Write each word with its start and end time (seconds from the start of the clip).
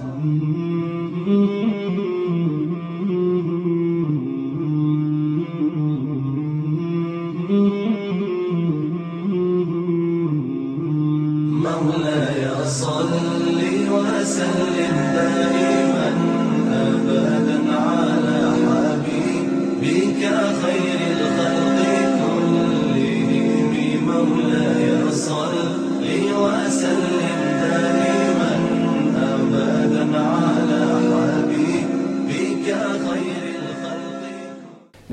Mm-hmm. 0.00 0.87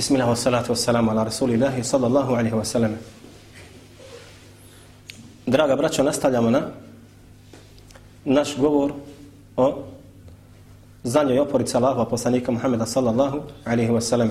Bismillah, 0.06 0.36
salatu 0.38 0.70
wassalamu 0.70 1.12
ala 1.12 1.24
rasulillahi, 1.26 1.84
sallallahu 1.84 2.36
alaihi 2.36 2.54
wasallam. 2.54 2.94
Draga 5.48 5.76
braćo, 5.76 6.04
nastavljamo 6.04 6.50
na 6.50 6.62
naš 8.26 8.58
govor 8.58 8.94
o 9.58 9.84
zadnjoj 11.04 11.40
oporici 11.40 11.78
Allahova 11.78 12.06
poslanika 12.06 12.52
Muhammeda, 12.52 12.86
sallallahu 12.86 13.42
alaihi 13.66 13.90
wasallam. 13.92 14.30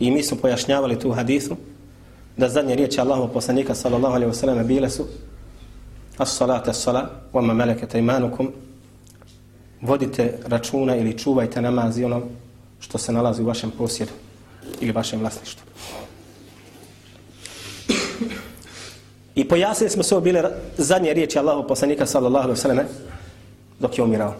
I 0.00 0.10
mi 0.10 0.22
smo 0.22 0.36
pojašnjavali 0.36 0.98
tu 0.98 1.10
hadisu 1.10 1.56
da 2.36 2.48
zadnje 2.48 2.74
riječi 2.74 3.00
Allahova 3.00 3.28
poslanika, 3.28 3.74
sallallahu 3.74 4.14
alaihi 4.14 4.32
wasallam, 4.32 4.66
bile 4.66 4.90
su 4.90 5.06
As-salat, 6.18 6.68
as-salat, 6.68 7.08
wa 7.32 7.42
ma 7.42 7.54
melekete 7.54 7.98
imanukum, 7.98 8.52
vodite 9.82 10.38
računa 10.46 10.96
ili 10.96 11.18
čuvajte 11.18 11.62
namaz 11.62 11.98
i 11.98 12.04
ono 12.04 12.22
što 12.80 12.98
se 12.98 13.12
nalazi 13.12 13.42
u 13.42 13.46
vašem 13.46 13.70
posjedu 13.70 14.12
ili 14.80 14.92
vašem 14.92 15.20
vlasništvu. 15.20 15.64
I 19.34 19.48
pojasnili 19.48 19.90
smo 19.90 20.02
se 20.02 20.14
ovo 20.14 20.24
bile 20.24 20.42
zadnje 20.76 21.14
riječi 21.14 21.38
Allahu 21.38 21.68
poslanika 21.68 22.06
sallallahu 22.06 22.44
alaihi 22.44 22.60
sallam 22.60 22.86
dok 23.78 23.98
je 23.98 24.04
umirao. 24.04 24.34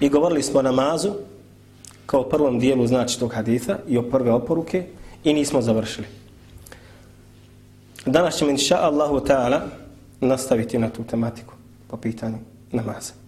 I 0.00 0.08
govorili 0.08 0.42
smo 0.42 0.58
o 0.58 0.62
namazu 0.62 1.14
kao 2.06 2.28
prvom 2.28 2.58
dijelu 2.58 2.86
znači 2.86 3.18
tog 3.18 3.32
haditha 3.34 3.78
i 3.88 3.98
o 3.98 4.02
prve 4.02 4.32
oporuke 4.32 4.86
i 5.24 5.32
nismo 5.34 5.62
završili. 5.62 6.06
Danas 8.06 8.36
ćemo 8.36 8.50
inša 8.50 8.76
Allahu 8.76 9.16
ta'ala 9.16 9.60
nastaviti 10.20 10.78
na 10.78 10.88
tu 10.88 11.04
tematiku 11.04 11.54
po 11.88 11.96
pitanju 11.96 12.38
namaza. 12.72 13.19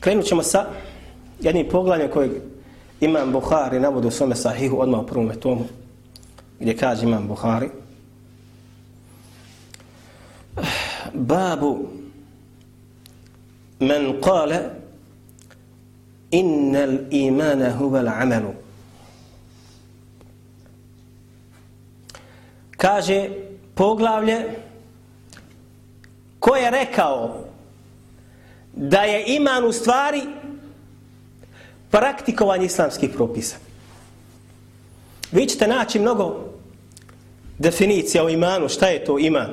Krenut 0.00 0.26
ćemo 0.26 0.42
sa 0.42 0.66
jednim 1.40 1.68
poglavljem 1.68 2.10
kojeg 2.10 2.30
Imam 3.00 3.32
Buhari 3.32 3.80
navodi 3.80 4.06
u 4.06 4.10
svome 4.10 4.36
sahihu 4.36 4.80
odmah 4.80 5.00
u 5.00 5.06
prvom 5.06 5.30
tomu 5.40 5.64
gdje 6.60 6.76
kaže 6.76 7.04
Imam 7.04 7.28
Buhari 7.28 7.68
Babu 11.14 11.78
men 13.78 14.20
kale 14.20 14.58
innal 16.30 16.98
imana 17.10 17.76
huval 17.76 18.08
amelu. 18.08 18.52
kaže 22.76 23.28
poglavlje 23.74 24.44
ko 26.38 26.56
je 26.56 26.70
rekao 26.70 27.49
da 28.72 29.02
je 29.02 29.24
iman 29.26 29.64
u 29.64 29.72
stvari 29.72 30.22
praktikovanje 31.90 32.66
islamskih 32.66 33.10
propisa. 33.10 33.56
Vi 35.32 35.46
ćete 35.46 35.66
naći 35.66 35.98
mnogo 35.98 36.50
definicija 37.58 38.24
o 38.24 38.28
imanu, 38.28 38.68
šta 38.68 38.86
je 38.86 39.04
to 39.04 39.18
iman, 39.18 39.48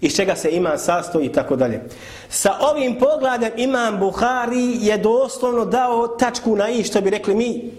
iz 0.00 0.16
čega 0.16 0.36
se 0.36 0.50
iman 0.50 0.78
sastoji 0.78 1.26
i 1.26 1.32
tako 1.32 1.56
dalje. 1.56 1.82
Sa 2.28 2.54
ovim 2.60 2.98
pogledom 2.98 3.50
imam 3.56 3.98
Buhari 3.98 4.76
je 4.80 4.98
doslovno 4.98 5.64
dao 5.64 6.08
tačku 6.08 6.56
na 6.56 6.68
i 6.68 6.84
što 6.84 7.00
bi 7.00 7.10
rekli 7.10 7.34
mi, 7.34 7.70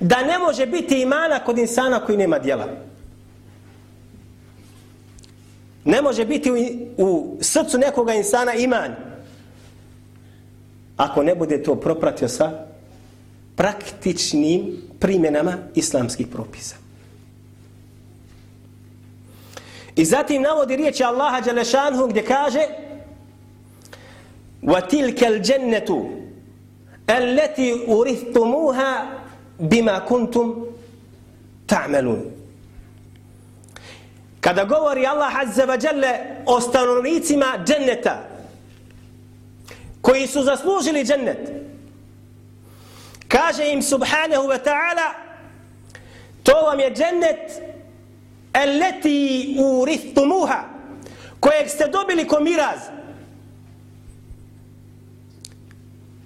da 0.00 0.22
ne 0.22 0.38
može 0.38 0.66
biti 0.66 1.02
imana 1.02 1.44
kod 1.44 1.58
insana 1.58 2.00
koji 2.00 2.18
nema 2.18 2.38
djela. 2.38 2.66
Ne 5.84 6.02
može 6.02 6.24
biti 6.24 6.50
u, 6.50 6.56
u 6.98 7.38
srcu 7.40 7.78
nekoga 7.78 8.14
insana 8.14 8.54
iman 8.54 9.13
Ako 10.97 11.23
ne 11.23 11.35
bude 11.35 11.63
to 11.63 11.75
propratio 11.75 12.27
sa 12.27 12.65
praktičnim 13.55 14.81
primjenama 14.99 15.57
islamskih 15.75 16.27
propisa. 16.27 16.75
I 19.95 20.05
zatim 20.05 20.41
navodi 20.41 20.75
riječi 20.75 21.03
Allaha 21.03 21.41
Đalešanhu 21.41 22.07
gdje 22.07 22.25
kaže 22.25 22.59
وَتِلْكَ 24.63 25.23
الْجَنَّةُ 25.23 25.89
الَّتِي 27.09 27.87
أُرِثْتُمُوهَا 27.87 28.91
بِمَا 29.59 29.99
كُنْتُمْ 29.99 30.47
تَعْمَلُونَ 31.67 32.21
Kada 34.39 34.63
govori 34.65 35.05
Allah 35.05 35.35
Azza 35.35 35.65
wa 35.65 35.77
Jalla 35.77 36.13
o 36.45 36.61
stanovnicima 36.61 37.45
dženneta 37.65 38.32
koji 40.04 40.26
su 40.26 40.42
zaslužili 40.42 41.04
džennet, 41.04 41.64
Kaže 43.28 43.72
im 43.72 43.82
subhanahu 43.82 44.46
wa 44.46 44.58
ta'ala 44.62 45.08
to 46.42 46.52
vam 46.52 46.80
je 46.80 46.94
džennet 46.94 47.62
eleti 48.52 49.56
urithumuha 49.58 50.64
kojeg 51.40 51.68
ste 51.68 51.88
dobili 51.88 52.28
ko 52.28 52.40
miraz. 52.40 52.78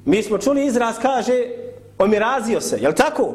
Mi 0.04 0.22
smo 0.22 0.38
čuli 0.38 0.66
izraz 0.66 0.96
kaže 1.02 1.44
omirazio 1.98 2.60
se, 2.60 2.76
je 2.76 2.94
tako? 2.94 3.34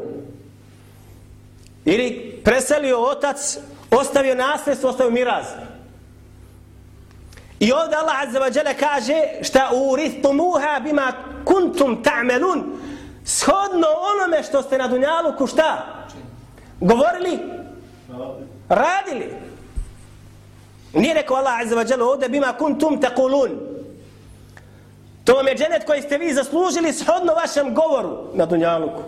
Ili 1.86 2.40
preselio 2.44 3.00
otac, 3.00 3.58
ostavio 3.92 4.36
nasljedstvo, 4.36 4.90
ostavio 4.90 5.12
miraz. 5.12 5.46
I 7.64 7.72
ovdje 7.72 7.98
Allah 7.98 8.22
azza 8.22 8.40
wa 8.40 8.58
jalla 8.58 8.74
kaže 8.74 9.22
šta 9.42 9.70
urithumuha 9.74 10.80
bima 10.84 11.14
kuntum 11.46 12.04
ta'melun 12.04 12.64
shodno 13.26 13.88
onome 14.12 14.44
što 14.44 14.62
ste 14.62 14.78
na 14.78 14.88
Dunjaluku 14.88 15.48
šta? 15.48 15.86
Govorili? 16.80 17.40
Radili. 18.70 19.34
Nije 20.94 21.14
rekao 21.14 21.38
Allah 21.38 21.60
Azza 21.60 21.76
wa 21.76 21.92
Jalla 21.92 22.06
ovdje 22.06 22.30
bima 22.30 22.54
kuntum 22.60 23.02
taqulun. 23.02 23.52
To 25.24 25.34
vam 25.34 25.48
je 25.48 25.56
dženet 25.56 25.86
koji 25.86 26.02
ste 26.02 26.18
vi 26.18 26.34
zaslužili 26.34 26.94
shodno 26.94 27.34
vašem 27.34 27.76
govoru 27.76 28.28
na 28.34 28.46
Dunjaluku. 28.46 29.02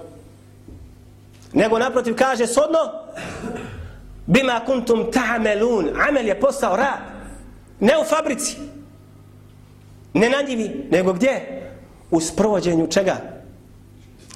Nego 1.54 1.80
naprotiv 1.80 2.16
kaže 2.16 2.48
shodno 2.48 2.80
bima 4.26 4.62
kuntum 4.66 5.12
ta'melun. 5.12 6.08
Amel 6.10 6.28
je 6.28 6.40
posao 6.40 6.76
rad. 6.76 7.15
Ne 7.86 7.98
u 7.98 8.04
fabrici. 8.04 8.58
Ne 10.14 10.30
na 10.30 10.42
njivi, 10.48 10.88
nego 10.92 11.14
gdje? 11.14 11.62
U 12.12 12.22
sprovođenju 12.22 12.88
čega? 12.88 13.18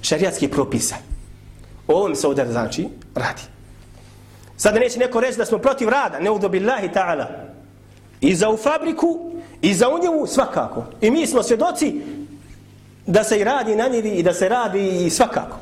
Šerijatskih 0.02 0.50
propisa. 0.50 0.96
O 1.88 1.94
ovom 1.94 2.16
se 2.16 2.28
ovdje 2.28 2.46
znači 2.52 2.88
radi. 3.16 3.42
Sada 4.58 4.80
neće 4.80 5.00
neko 5.00 5.20
reći 5.20 5.38
da 5.38 5.46
smo 5.46 5.58
protiv 5.58 5.90
rada, 5.90 6.20
ne 6.20 6.32
udo 6.32 6.50
ta'ala. 6.50 7.26
I 8.22 8.36
za 8.36 8.50
u 8.50 8.58
fabriku, 8.58 9.32
i 9.62 9.74
za 9.74 9.90
u 9.90 10.00
njivu 10.00 10.28
svakako. 10.28 10.86
I 11.02 11.12
mi 11.12 11.28
smo 11.28 11.44
svjedoci 11.44 12.02
da 13.06 13.24
se 13.24 13.40
i 13.40 13.44
radi 13.44 13.76
na 13.76 13.88
njivi 13.88 14.10
i 14.10 14.24
da 14.24 14.34
se 14.34 14.50
radi 14.50 15.06
i 15.06 15.10
svakako. 15.10 15.58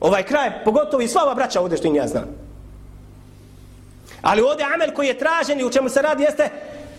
Ovaj 0.00 0.22
kraj, 0.22 0.64
pogotovo 0.64 1.02
i 1.02 1.08
sva 1.08 1.22
ova 1.22 1.34
braća 1.34 1.60
ovdje 1.60 1.78
što 1.78 1.88
im 1.88 1.94
ja 1.94 2.08
znam. 2.08 2.24
Ali 4.22 4.42
ovdje 4.42 4.66
amel 4.74 4.94
koji 4.94 5.06
je 5.06 5.18
tražen 5.18 5.60
i 5.60 5.64
u 5.64 5.70
čemu 5.70 5.88
se 5.88 6.02
radi 6.02 6.22
jeste 6.22 6.50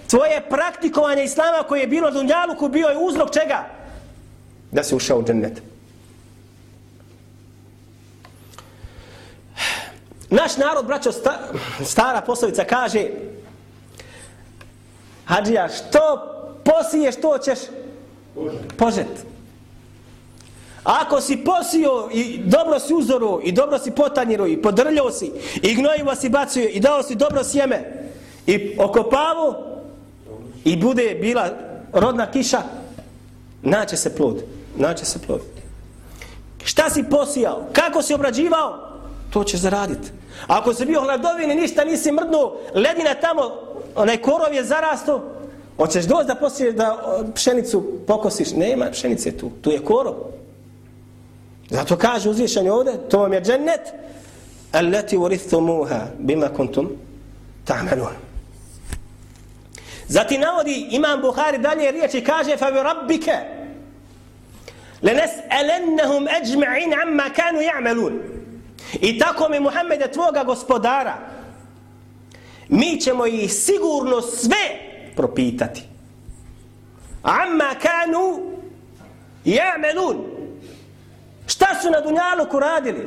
tvoje 0.10 0.42
praktikovanje 0.50 1.24
islama 1.24 1.64
koje 1.68 1.82
je 1.82 1.88
bilo 1.88 2.12
Dunjaluku 2.12 2.70
bio 2.70 2.88
je 2.88 2.98
uzrok 2.98 3.32
čega? 3.32 3.66
Da 4.72 4.84
se 4.84 4.96
ušao 4.96 5.20
u 5.20 5.24
džennet. 5.24 5.62
Naš 10.30 10.58
narod, 10.58 10.86
braćo, 10.86 11.12
sta, 11.12 11.40
stara 11.86 12.22
poslovica 12.22 12.64
kaže 12.64 13.08
Hadžija, 15.26 15.70
što 15.70 16.30
posiješ, 16.66 17.16
to 17.16 17.38
ćeš 17.38 17.60
požet. 18.78 19.26
Ako 20.84 21.22
si 21.22 21.38
posio 21.38 22.10
i 22.14 22.40
dobro 22.44 22.80
si 22.80 22.94
uzoro 22.94 23.40
i 23.44 23.52
dobro 23.52 23.80
si 23.80 23.92
potanjiro 23.92 24.48
i 24.48 24.62
podrljao 24.62 25.12
si 25.12 25.32
i 25.62 25.76
gnojivo 25.76 26.16
si 26.16 26.30
bacio 26.30 26.64
i 26.64 26.80
dao 26.80 27.04
si 27.04 27.16
dobro 27.16 27.44
sjeme 27.44 27.84
i 28.48 28.76
okopavu 28.80 29.73
i 30.64 30.78
bude 30.78 31.18
bila 31.22 31.50
rodna 31.94 32.32
kiša, 32.32 32.62
naće 33.62 33.98
se 33.98 34.16
plod. 34.16 34.44
Naće 34.78 35.06
se 35.06 35.20
plod. 35.20 35.42
Šta 36.64 36.90
si 36.90 37.04
posijao? 37.04 37.66
Kako 37.74 38.02
si 38.02 38.14
obrađivao? 38.14 38.90
To 39.30 39.44
ćeš 39.44 39.60
zaraditi. 39.60 40.12
Ako 40.48 40.74
si 40.74 40.86
bio 40.86 41.02
hladovin 41.02 41.52
i 41.52 41.56
ništa 41.56 41.84
nisi 41.84 42.12
mrdnuo, 42.12 42.60
ledina 42.76 43.14
tamo, 43.22 43.42
onaj 43.96 44.18
korov 44.18 44.54
je 44.54 44.64
zarasto, 44.64 45.22
hoćeš 45.78 46.06
doći 46.06 46.28
da 46.28 46.36
posiješ 46.36 46.76
da 46.76 47.18
pšenicu 47.36 47.84
pokosiš? 48.08 48.52
Nema 48.52 48.92
pšenice 48.92 49.38
tu, 49.38 49.52
tu 49.62 49.72
je 49.72 49.86
korov. 49.86 50.14
Zato 51.70 51.98
kaže 51.98 52.30
uzvišanje 52.30 52.72
ovdje, 52.72 53.10
to 53.10 53.20
vam 53.20 53.34
je 53.34 53.42
džennet, 53.42 53.82
allati 54.72 55.18
urithumuha 55.18 56.00
bima 56.20 56.48
kuntum 56.48 56.90
ta'malun. 57.68 58.23
Zatim 60.08 60.42
navodi 60.42 60.88
imam 60.90 61.22
Buhari 61.22 61.58
dalje 61.58 61.92
riječi 61.92 62.24
kaže 62.24 62.58
fa 62.58 62.72
bi 62.72 62.78
rabbike 62.78 63.32
lenes'alennahum 65.02 66.28
ajma'in 66.28 66.94
amma 67.02 67.30
kanu 67.36 67.60
ya'malun. 67.60 68.20
I 69.02 69.20
tako 69.20 69.50
mi 69.50 69.60
Muhammede 69.60 70.12
tvoga 70.12 70.44
gospodara 70.44 71.18
mi 72.70 73.02
ćemo 73.02 73.26
ih 73.26 73.54
sigurno 73.54 74.22
sve 74.22 74.80
propitati. 75.16 75.84
Amma 77.24 77.76
kanu 77.82 78.42
ya'malun. 79.46 80.18
Šta 81.48 81.68
su 81.82 81.92
na 81.92 82.02
Dunjaluku 82.02 82.60
radili? 82.60 83.06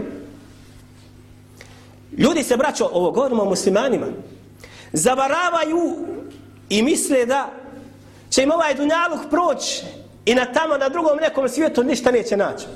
Ljudi 2.18 2.42
se 2.42 2.56
braćo, 2.56 2.88
ovo 2.92 3.10
govorimo 3.10 3.42
o 3.42 3.48
muslimanima, 3.48 4.06
zavaravaju 4.92 5.96
i 6.68 6.82
misle 6.82 7.26
da 7.26 7.50
će 8.30 8.42
im 8.42 8.50
ovaj 8.50 8.74
Dunjaluk 8.74 9.20
proći 9.30 9.84
i 10.24 10.34
na 10.34 10.44
tamo, 10.44 10.76
na 10.76 10.88
drugom 10.88 11.16
nekom 11.20 11.48
svijetu 11.48 11.84
ništa 11.84 12.10
neće 12.10 12.36
naći. 12.36 12.66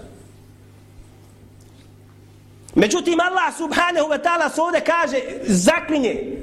Međutim, 2.75 3.21
Allah 3.21 3.57
subhanahu 3.57 4.09
wa 4.09 4.19
ta'ala 4.23 4.55
se 4.55 4.61
ovdje 4.61 4.81
kaže, 4.81 5.19
zaklinje. 5.43 6.37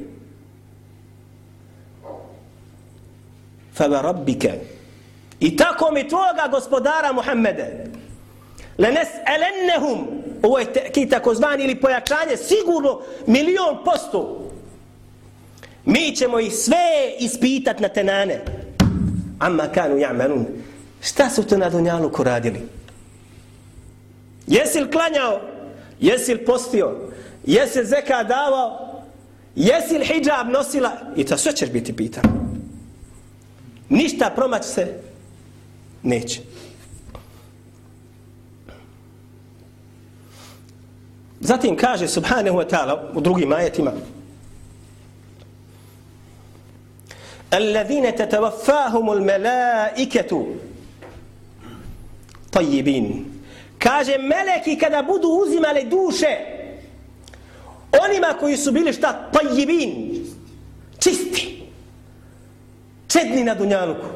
Fava 3.73 4.01
rabbike. 4.01 4.53
I 5.39 5.57
tako 5.57 5.91
mi 5.91 6.07
tvoga 6.07 6.47
gospodara 6.51 7.11
Muhammede. 7.13 7.85
Lenes 8.77 9.07
elennehum. 9.25 10.07
Ovo 10.43 10.59
je 10.59 10.65
ki 10.93 11.09
takozvani 11.09 11.63
ili 11.63 11.75
pojačanje, 11.75 12.37
sigurno 12.37 13.01
milion 13.27 13.83
posto. 13.85 14.46
Mi 15.87 16.15
ćemo 16.15 16.39
ih 16.39 16.53
sve 16.53 17.15
ispitat 17.19 17.79
na 17.79 17.87
tenane. 17.87 18.41
Amma 19.39 19.67
kanu 19.67 19.95
ja'manun. 19.95 20.45
Šta 21.01 21.29
su 21.29 21.43
to 21.43 21.57
na 21.57 21.69
Dunjaluku 21.69 22.23
radili? 22.23 22.59
Jesi 24.47 24.79
li 24.79 24.91
klanjao? 24.91 25.41
Jesi 25.99 26.33
li 26.33 26.45
postio? 26.45 27.11
Jesi 27.45 27.79
li 27.79 27.85
zeka 27.85 28.23
davao? 28.23 29.01
Jesi 29.55 29.97
li 29.97 30.05
hijab 30.05 30.49
nosila? 30.49 30.91
I 31.15 31.23
to 31.23 31.37
sve 31.37 31.55
ćeš 31.55 31.71
biti 31.71 31.95
pitan. 31.95 32.23
Ništa 33.89 34.31
promać 34.35 34.65
se 34.65 35.01
neće. 36.03 36.41
Zatim 41.39 41.77
kaže 41.77 42.07
subhanahu 42.07 42.57
wa 42.57 42.69
ta'ala 42.69 43.11
u 43.15 43.21
drugim 43.21 43.51
ajetima 43.51 43.91
الذين 47.54 48.14
تتوفاهم 48.14 49.12
الملائكة 49.12 50.46
طيبين 52.52 53.24
kaže 53.78 54.18
meleki 54.18 54.78
kada 54.78 55.02
budu 55.02 55.28
uzimali 55.28 55.84
duše 55.84 56.38
onima 58.04 58.34
koji 58.40 58.56
su 58.56 58.72
bili 58.72 58.92
šta 58.92 59.30
tajibin 59.32 60.24
čisti 60.98 61.62
čedni 63.08 63.44
na 63.44 63.54
dunjaluku 63.54 64.06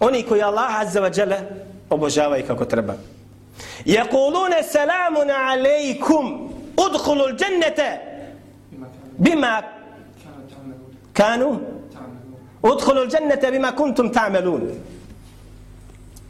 oni 0.00 0.22
koji 0.22 0.42
Allah 0.42 0.80
azza 0.80 1.00
wa 1.00 1.18
jalla 1.18 1.36
obožavaju 1.90 2.46
kako 2.46 2.64
treba 2.64 2.94
يقولون 3.86 4.62
سلام 4.62 5.30
عليكم 5.30 6.50
ادخلوا 6.78 7.28
الجنة 7.28 8.00
بما 9.18 9.64
كانوا 11.14 11.56
Udhulu 12.65 13.07
džennete 13.07 13.51
bima 13.51 13.71
kuntum 13.75 14.13
tamelun. 14.13 14.61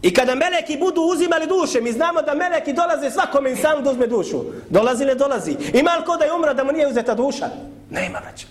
I 0.02 0.14
kada 0.14 0.36
meleki 0.36 0.78
budu 0.78 1.02
uzimali 1.02 1.48
duše, 1.48 1.82
mi 1.82 1.92
znamo 1.92 2.22
da 2.22 2.34
meleki 2.34 2.74
dolaze 2.74 3.12
svakom 3.12 3.48
insanu 3.48 3.82
da 3.82 3.92
uzme 3.92 4.08
dušu. 4.08 4.44
Dolazi 4.70 5.06
ne 5.06 5.16
dolazi. 5.16 5.58
Ima 5.74 5.96
li 5.96 6.06
ko 6.06 6.18
da 6.18 6.26
je 6.26 6.34
umra 6.34 6.54
da 6.54 6.64
mu 6.64 6.72
nije 6.72 6.88
uzeta 6.88 7.16
duša? 7.16 7.50
Nema 7.90 8.20
vraća. 8.20 8.48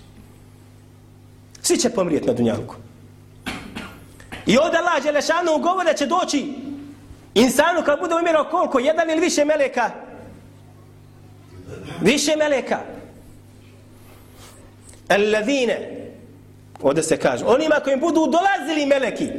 Svi 1.61 1.77
će 1.77 1.89
pomrijeti 1.89 2.27
na 2.27 2.33
dunjanku. 2.33 2.75
I 4.45 4.57
ovdje 4.57 4.79
Allah 4.79 5.03
Želešanu 5.03 5.57
govore 5.57 5.97
će 5.97 6.05
doći 6.05 6.53
insanu 7.33 7.81
kad 7.85 7.99
bude 7.99 8.15
umirao 8.15 8.43
koliko? 8.51 8.79
Jedan 8.79 9.09
ili 9.09 9.19
više 9.19 9.45
meleka? 9.45 9.91
Više 12.01 12.35
meleka. 12.35 12.79
Allazine 15.07 15.94
Ovdje 16.81 17.03
se 17.03 17.17
kaže. 17.17 17.45
Onima 17.45 17.75
kojim 17.83 17.99
budu 17.99 18.27
dolazili 18.27 18.85
meleki. 18.85 19.29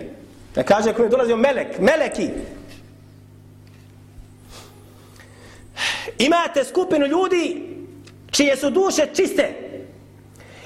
Da 0.55 0.63
kaže 0.63 0.93
kojim 0.93 1.11
dolazio 1.11 1.37
melek. 1.37 1.79
Meleki. 1.79 2.31
Imate 6.19 6.65
skupinu 6.65 7.07
ljudi 7.07 7.67
čije 8.31 8.57
su 8.57 8.71
duše 8.71 9.07
čiste. 9.15 9.55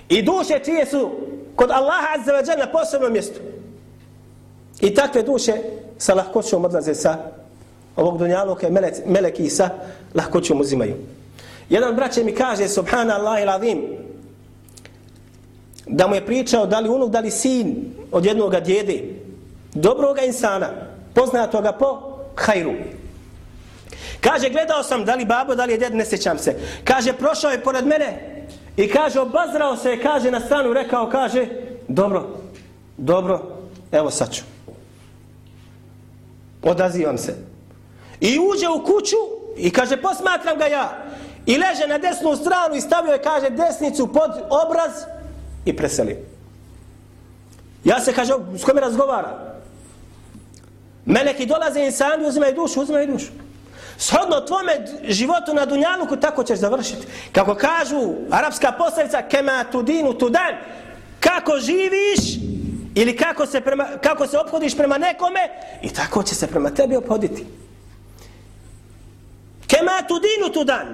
I 0.09 0.23
duše 0.23 0.61
čije 0.65 0.87
su 0.87 1.11
kod 1.57 1.71
Allaha 1.71 2.07
azza 2.19 2.33
wa 2.33 2.59
na 2.59 2.73
posebnom 2.73 3.13
mjestu. 3.13 3.41
I 4.81 4.95
takve 4.95 5.23
duše 5.23 5.53
sa 5.99 6.15
lahkoćom 6.15 6.65
odlaze 6.65 6.95
sa 6.95 7.19
ovog 7.97 8.19
dunjaluka 8.19 8.69
meleki, 8.71 9.01
meleki 9.07 9.49
sa 9.49 9.71
lahkoćom 10.15 10.61
uzimaju. 10.61 10.95
Jedan 11.69 11.97
braće 11.97 12.25
mi 12.25 12.35
kaže 12.35 12.69
subhanallah 12.69 13.43
il 13.43 13.51
azim 13.51 13.83
da 15.91 16.07
mu 16.07 16.15
je 16.15 16.27
pričao 16.27 16.67
da 16.67 16.81
li 16.81 16.89
unuk, 16.89 17.11
da 17.11 17.21
li 17.21 17.31
sin 17.31 17.95
od 18.13 18.25
jednog 18.25 18.61
djede, 18.61 19.03
dobroga 19.75 20.23
insana, 20.23 20.69
poznatoga 21.15 21.73
po 21.73 22.19
hajru. 22.37 22.73
Kaže, 24.21 24.51
gledao 24.51 24.83
sam 24.83 25.05
da 25.05 25.15
li 25.15 25.25
babo, 25.25 25.55
da 25.55 25.65
li 25.65 25.73
je 25.73 25.79
djed, 25.79 25.95
ne 25.95 26.05
sjećam 26.05 26.39
se. 26.39 26.57
Kaže, 26.85 27.13
prošao 27.13 27.51
je 27.51 27.63
pored 27.63 27.87
mene 27.87 28.41
i 28.77 28.89
kaže, 28.89 29.21
obazrao 29.21 29.77
se, 29.77 30.03
kaže, 30.03 30.31
na 30.31 30.41
stranu, 30.41 30.73
rekao, 30.73 31.11
kaže, 31.11 31.47
dobro, 31.89 32.29
dobro, 32.97 33.57
evo 33.93 34.11
sad 34.11 34.33
ću. 34.33 34.43
Odazivam 36.63 37.19
se. 37.19 37.35
I 38.21 38.39
uđe 38.39 38.69
u 38.69 38.85
kuću 38.85 39.17
i 39.57 39.71
kaže, 39.71 39.97
posmatram 39.97 40.59
ga 40.59 40.67
ja. 40.67 41.05
I 41.47 41.59
leže 41.59 41.87
na 41.89 41.99
desnu 41.99 42.37
stranu 42.37 42.75
i 42.77 42.81
stavio 42.81 43.13
je, 43.13 43.23
kaže, 43.23 43.51
desnicu 43.51 44.13
pod 44.13 44.31
obraz 44.51 44.93
i 45.71 45.77
preseli. 45.77 46.17
Ja 47.85 48.01
se 48.01 48.13
kaže, 48.13 48.33
s 48.57 48.65
kome 48.65 48.81
razgovara? 48.81 49.55
Meleki 51.05 51.47
dolaze 51.47 51.81
insani, 51.81 52.27
uzimaju 52.27 52.55
dušu, 52.55 52.81
uzimaju 52.81 53.07
dušu. 53.07 53.31
Shodno 53.99 54.41
tvome 54.41 54.73
životu 55.05 55.55
na 55.55 55.67
Dunjaluku, 55.67 56.17
tako 56.17 56.45
ćeš 56.45 56.59
završiti. 56.59 57.07
Kako 57.33 57.55
kažu 57.55 58.13
arapska 58.31 58.73
poslavica, 58.73 59.23
kema 59.23 59.65
tu 59.73 59.83
dinu 59.83 60.15
tu 60.15 60.31
dan, 60.31 60.55
kako 61.21 61.59
živiš 61.59 62.39
ili 62.95 63.17
kako 63.17 63.47
se, 63.47 63.61
prema, 63.61 63.87
kako 64.03 64.27
se 64.27 64.39
obhodiš 64.39 64.77
prema 64.77 64.99
nekome 64.99 65.41
i 65.83 65.89
tako 65.89 66.23
će 66.23 66.35
se 66.35 66.47
prema 66.47 66.71
tebi 66.71 66.97
obhoditi. 66.97 67.47
Kema 69.67 70.03
tu 70.09 70.15
dinu 70.21 70.53
tu 70.53 70.65
dan. 70.65 70.87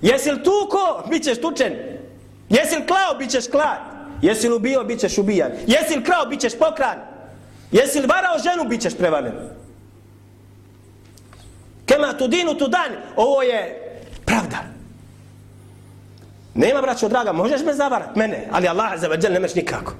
Jesi 0.00 0.30
li 0.30 0.42
tuko, 0.42 1.04
bit 1.10 1.24
ćeš 1.24 1.40
tučen. 1.40 1.97
Jesi 2.48 2.76
li 2.76 2.86
klao, 2.86 3.14
bit 3.18 3.30
ćeš 3.30 3.46
klan. 3.50 3.78
Jesi 4.22 4.48
li 4.48 4.54
ubio, 4.54 4.84
bit 4.84 5.00
ćeš 5.00 5.18
ubijan. 5.18 5.50
Jesi 5.66 5.96
li 5.96 6.04
krao, 6.04 6.26
bit 6.26 6.40
ćeš 6.40 6.58
pokran. 6.58 6.98
Jesi 7.72 8.00
li 8.00 8.06
varao 8.06 8.38
ženu, 8.38 8.68
bit 8.68 8.80
ćeš 8.82 8.96
prevaren. 8.96 9.32
Kema 11.86 12.12
tu 12.18 12.28
dinu 12.28 12.54
tu 12.54 12.68
dan, 12.68 12.92
ovo 13.16 13.42
je 13.42 13.90
pravda. 14.24 14.58
Nema 16.54 16.82
braćo 16.82 17.08
draga, 17.08 17.32
možeš 17.32 17.60
me 17.62 17.74
zavarat, 17.74 18.16
mene, 18.16 18.48
ali 18.52 18.68
Allah 18.68 19.00
za 19.00 19.08
vađel 19.08 19.32
nemaš 19.32 19.54
nikako. 19.54 19.92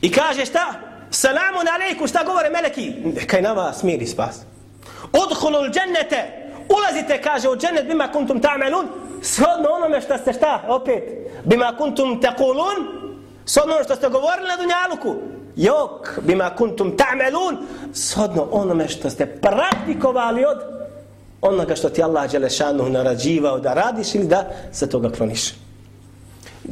I 0.00 0.12
kaže 0.12 0.46
šta? 0.46 0.74
Salamun 1.10 1.66
alejku, 1.74 2.06
šta 2.06 2.24
govore 2.24 2.50
meleki? 2.50 2.94
Kaj 3.26 3.42
na 3.42 3.52
vas 3.52 3.84
spas. 4.06 4.40
Udhulul 5.12 5.70
džennete, 5.70 6.50
ulazite, 6.68 7.22
kaže, 7.22 7.48
u 7.48 7.56
džennet 7.56 7.86
bima 7.86 8.08
kuntum 8.12 8.40
ta'melun, 8.40 8.86
shodno 9.22 9.68
onome 9.70 10.00
što 10.00 10.18
ste 10.18 10.32
šta, 10.32 10.62
opet, 10.68 11.04
bima 11.44 11.74
kuntum 11.78 12.20
tekulun, 12.20 12.76
shodno 13.46 13.74
ono 13.74 13.84
što 13.84 13.96
ste 13.96 14.08
govorili 14.08 14.48
na 14.48 14.56
Dunjaluku, 14.56 15.14
jok, 15.56 16.18
bima 16.22 16.50
kuntum 16.56 16.96
ta'melun, 16.96 17.56
shodno 17.92 18.48
onome 18.50 18.88
što 18.88 19.10
ste 19.10 19.26
praktikovali 19.26 20.44
od 20.44 20.58
onoga 21.40 21.76
što 21.76 21.88
ti 21.88 22.02
Allah 22.02 22.30
Đelešanu 22.30 22.88
narađivao 22.88 23.58
da 23.58 23.74
radiš 23.74 24.14
ili 24.14 24.26
da 24.26 24.44
se 24.72 24.88
toga 24.88 25.10
kloniš. 25.10 25.54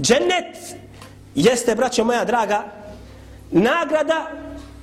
Džennet 0.01 0.57
jeste, 1.35 1.75
braćo 1.75 2.05
moja 2.05 2.25
draga, 2.25 2.65
nagrada 3.51 4.27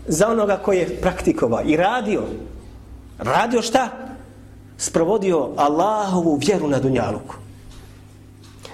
za 0.08 0.28
onoga 0.28 0.58
koji 0.58 0.78
je 0.78 1.02
praktikovao 1.02 1.62
i 1.66 1.78
radio. 1.78 2.24
Radio 3.20 3.62
šta? 3.62 3.90
Sprovodio 4.78 5.50
Allahovu 5.56 6.40
vjeru 6.48 6.68
na 6.68 6.80
Dunjaluku. 6.80 7.36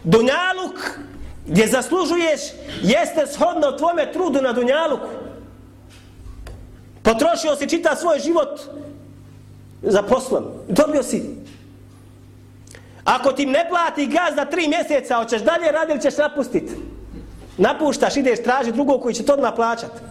Dunjaluk 0.03 0.99
gdje 1.47 1.67
zaslužuješ 1.67 2.41
jeste 2.81 3.27
shodno 3.27 3.71
tvome 3.71 4.11
trudu 4.11 4.41
na 4.41 4.53
Dunjaluku. 4.53 5.07
Potrošio 7.03 7.55
si 7.55 7.69
čita 7.69 7.95
svoj 7.95 8.19
život 8.19 8.59
za 9.81 10.03
poslom. 10.03 10.43
Dobio 10.67 11.03
si. 11.03 11.35
Ako 13.03 13.31
ti 13.31 13.45
ne 13.45 13.65
plati 13.69 14.07
gaz 14.07 14.35
za 14.35 14.45
tri 14.45 14.67
mjeseca, 14.67 15.15
hoćeš 15.15 15.41
dalje 15.41 15.71
raditi 15.71 15.91
ili 15.91 16.01
ćeš 16.01 16.17
napustiti? 16.17 16.73
Napuštaš, 17.57 18.17
ideš 18.17 18.43
traži 18.43 18.71
drugog 18.71 19.01
koji 19.01 19.15
će 19.15 19.23
to 19.23 19.33
odmah 19.33 19.53
plaćati. 19.55 20.01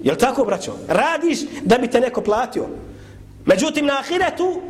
Jel 0.00 0.16
tako, 0.16 0.44
braćo? 0.44 0.72
Radiš 0.88 1.38
da 1.62 1.78
bi 1.78 1.88
te 1.88 2.00
neko 2.00 2.20
platio. 2.20 2.66
Međutim, 3.44 3.86
na 3.86 3.98
ahiretu 3.98 4.62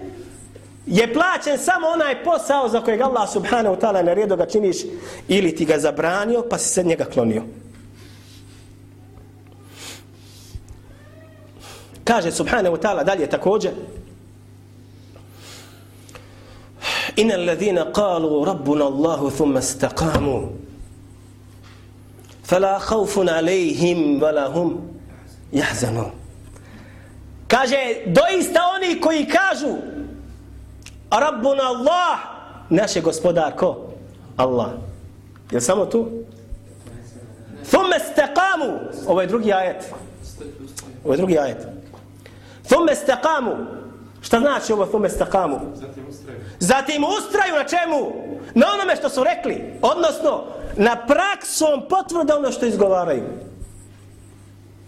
je 0.87 1.13
plaćen 1.13 1.59
samo 1.59 1.87
onaj 1.87 2.25
posao 2.25 2.69
za 2.69 2.81
kojeg 2.81 3.01
Allah 3.01 3.33
subhanahu 3.33 3.77
ta'ala 3.77 4.03
naredio 4.03 4.37
ga 4.37 4.47
činiš 4.47 4.77
ili 5.29 5.55
ti 5.55 5.65
ga 5.65 5.79
zabranio 5.79 6.45
pa 6.51 6.59
si 6.59 6.69
se 6.69 6.83
njega 6.83 7.05
klonio. 7.05 7.43
Kaže 12.05 12.33
subhanahu 12.33 12.77
ta'ala 12.77 13.05
dalje 13.05 13.27
također 13.27 13.73
Inna 17.17 17.35
alladhina 17.35 17.93
qalu 17.93 18.45
rabbuna 18.45 18.85
Allahu 18.85 19.31
thumma 19.31 19.61
istaqamu 19.61 20.49
fala 22.45 22.81
khawfun 22.81 23.29
alayhim 23.29 24.21
wala 24.21 24.53
hum 24.53 24.81
yahzanun 25.53 26.11
Kaže 27.49 27.77
doista 28.07 28.61
oni 28.77 29.01
koji 29.01 29.27
kažu 29.27 29.77
Rabbuna 31.21 31.63
Allah 31.63 32.19
naše 32.71 33.01
gospodar 33.01 33.57
ko? 33.57 33.93
Allah. 34.37 34.69
Je 35.51 35.61
samo 35.61 35.87
tu? 35.87 36.09
Thumme 37.71 37.99
staqamu 37.99 38.79
Ovo 39.07 39.21
je 39.21 39.27
drugi 39.27 39.53
ajet. 39.53 39.93
Ovo 41.05 41.15
je 41.15 41.17
drugi 41.17 41.39
ajet. 41.39 41.67
Thumme 42.69 42.95
staqamu 42.95 43.57
Šta 44.23 44.41
znači 44.41 44.73
ovo 44.73 44.87
thumme 44.87 45.09
staqamu? 45.09 45.59
Zatim 45.75 46.05
ustraju. 46.09 46.39
Zatim 46.59 47.05
ustraju 47.05 47.55
na 47.55 47.65
čemu? 47.65 48.13
Na 48.55 48.67
onome 48.75 48.97
što 48.97 49.09
su 49.09 49.25
rekli. 49.25 49.79
Odnosno, 49.83 50.45
na 50.77 51.07
praksom 51.07 51.83
potvrde 51.89 52.35
ono 52.35 52.53
što 52.53 52.67
izgovaraju. 52.67 53.25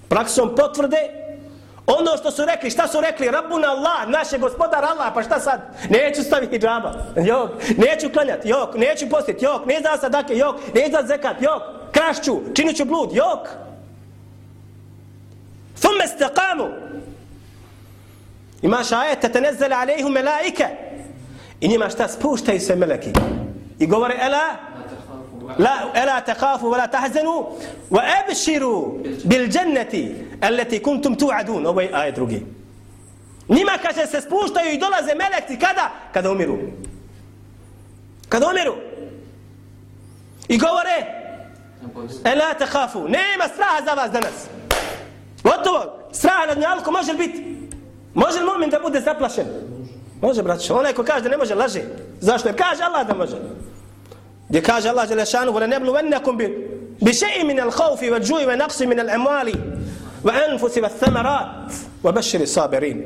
Praksom 0.09 0.55
potvrde 0.57 1.24
Ono 1.87 2.17
što 2.17 2.31
su 2.31 2.45
rekli, 2.45 2.71
šta 2.71 2.89
su 2.89 3.01
rekli? 3.01 3.31
Rabbuna 3.31 3.69
Allah, 3.69 4.09
naše 4.09 4.39
gospodar 4.39 4.85
Allah, 4.85 5.13
pa 5.15 5.23
šta 5.23 5.41
sad? 5.41 5.61
Neću 5.91 6.23
staviti 6.23 6.59
džaba, 6.59 6.93
jok. 7.17 7.51
Neću 7.77 8.13
klanjati, 8.13 8.49
jok. 8.49 8.75
Neću 8.75 9.09
postiti, 9.09 9.45
jok. 9.45 9.67
ne 9.67 9.81
da 9.81 9.99
sadake, 10.01 10.37
jok. 10.37 10.57
ne 10.75 10.87
znam 10.89 11.07
zekat, 11.07 11.43
jok. 11.43 11.63
Krašću, 11.93 12.41
činit 12.55 12.77
ću 12.77 12.85
blud, 12.85 13.11
jok. 13.13 13.49
Thumme 15.81 16.07
staqamu. 16.07 16.69
Imaš 18.63 18.93
ajet, 18.93 19.33
te 19.33 19.41
nezzele 19.41 19.77
alejhu 19.77 20.09
melaike. 20.09 20.67
I 21.61 21.69
njima 21.69 21.89
šta 21.89 22.09
spuštaju 22.09 22.61
se 22.61 22.77
meleki. 22.77 23.11
I 23.79 23.87
govore, 23.87 24.15
ela, 24.21 24.57
لا 25.59 26.03
ألا 26.05 26.21
تخافوا 26.21 26.73
ولا 26.73 26.87
تحزنوا 26.87 27.45
وأبشروا 27.91 28.99
بالجنة 29.25 30.15
التي 30.45 30.79
كنتم 30.79 31.15
توعدون. 31.15 31.67
أو 31.67 31.81
اي 31.81 32.03
اي 32.03 32.15
drugi 32.15 32.43
نيما 33.51 33.77
كاجا 33.77 34.21
سبوشتاي 34.21 34.75
يدولا 34.75 35.03
زملك 35.03 35.47
كدا 35.47 35.91
كدا 36.15 36.29
عمرو 36.29 36.59
كدا 38.31 38.47
يقول 38.53 38.77
يقوره 40.51 40.89
ألا 42.27 42.53
تخافوا. 42.53 43.09
نيما 43.09 43.47
سراها 43.57 43.81
زاب 43.87 44.13
زنس 44.15 44.49
وتو 45.45 45.81
سراها 46.13 46.55
لنالكم 46.55 46.93
ماج 46.93 47.11
البيت 47.11 47.35
ماج 48.15 48.37
المؤمن 48.37 48.69
ده 48.69 48.79
بده 48.79 49.01
زابلاشن 49.01 49.47
ماج 50.23 50.41
براتش 50.41 50.73
هناك 50.73 51.01
كاجا 51.01 51.29
ده 51.29 51.37
ماج 51.37 51.53
لاجي 51.53 51.85
زاشتر 52.21 52.53
كاجا 52.53 52.87
الله 52.87 53.03
ده 53.03 53.15
ماج 53.15 53.35
gdje 54.55 54.63
kaže 54.63 54.89
Allah 54.89 55.09
Đelešanu 55.09 55.53
vole 55.53 55.67
neblu 55.67 55.93
vennekum 55.93 56.37
bi 56.39 56.47
bi 57.01 57.11
še'i 57.11 57.45
min 57.45 57.61
al 57.61 57.71
khawfi 57.71 58.11
wa 58.11 58.21
džuji 58.21 58.47
wa 58.47 58.57
naqsi 58.57 58.87
min 58.87 59.01
al 59.01 59.11
amwali 59.11 59.55
wa 60.25 60.33
anfusi 60.49 60.81
wa 60.81 60.89
thamarat 61.01 61.73
wa 62.03 62.13
bashiri 62.13 62.47
sabirin. 62.47 63.03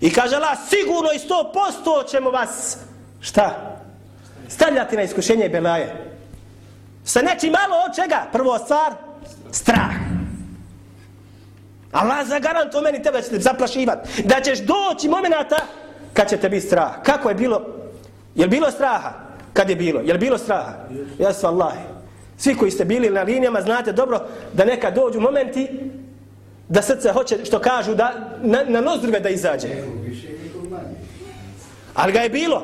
I 0.00 0.12
kaže 0.12 0.36
Allah 0.36 0.56
sigurno 0.68 1.12
i 1.12 1.18
sto 1.18 1.52
posto 1.52 2.02
ćemo 2.08 2.30
vas 2.30 2.76
šta? 3.20 3.76
Stavljati 4.48 4.96
na 4.96 5.02
iskušenje 5.02 5.46
i 5.46 5.48
belaje. 5.48 6.14
Sa 7.04 7.22
nečim 7.22 7.52
malo 7.52 7.76
od 7.88 7.96
čega? 7.96 8.26
Prvo 8.32 8.58
stvar 8.58 8.92
strah. 9.50 9.92
Allah 11.92 12.26
zagarantu 12.26 12.80
meni 12.80 13.02
tebe 13.02 13.22
će 13.22 13.28
te 13.28 13.38
zaplašivati 13.38 14.22
da 14.22 14.40
ćeš 14.40 14.58
doći 14.58 15.08
momenata 15.08 15.56
kad 16.12 16.30
će 16.30 16.36
te 16.36 16.48
biti 16.48 16.66
strah. 16.66 17.02
Kako 17.02 17.28
je 17.28 17.34
bilo? 17.34 17.62
Je 18.34 18.48
bilo 18.48 18.70
straha? 18.70 19.21
Kad 19.52 19.70
je 19.70 19.76
bilo? 19.76 20.00
Je 20.00 20.12
li 20.12 20.18
bilo 20.18 20.38
straha? 20.38 20.74
Jesu 21.18 21.46
Allah. 21.46 21.72
Svi 22.36 22.54
koji 22.54 22.70
ste 22.70 22.84
bili 22.84 23.10
na 23.10 23.22
linijama 23.22 23.60
znate 23.60 23.92
dobro 23.92 24.20
da 24.52 24.64
neka 24.64 24.90
dođu 24.90 25.20
momenti 25.20 25.68
da 26.68 26.82
srce 26.82 27.12
hoće, 27.12 27.44
što 27.44 27.58
kažu, 27.58 27.94
da 27.94 28.12
na, 28.42 28.64
na 28.68 28.80
nozdrve 28.80 29.20
da 29.20 29.28
izađe. 29.28 29.68
Ali 31.94 32.12
ga 32.12 32.20
je 32.20 32.28
bilo. 32.28 32.62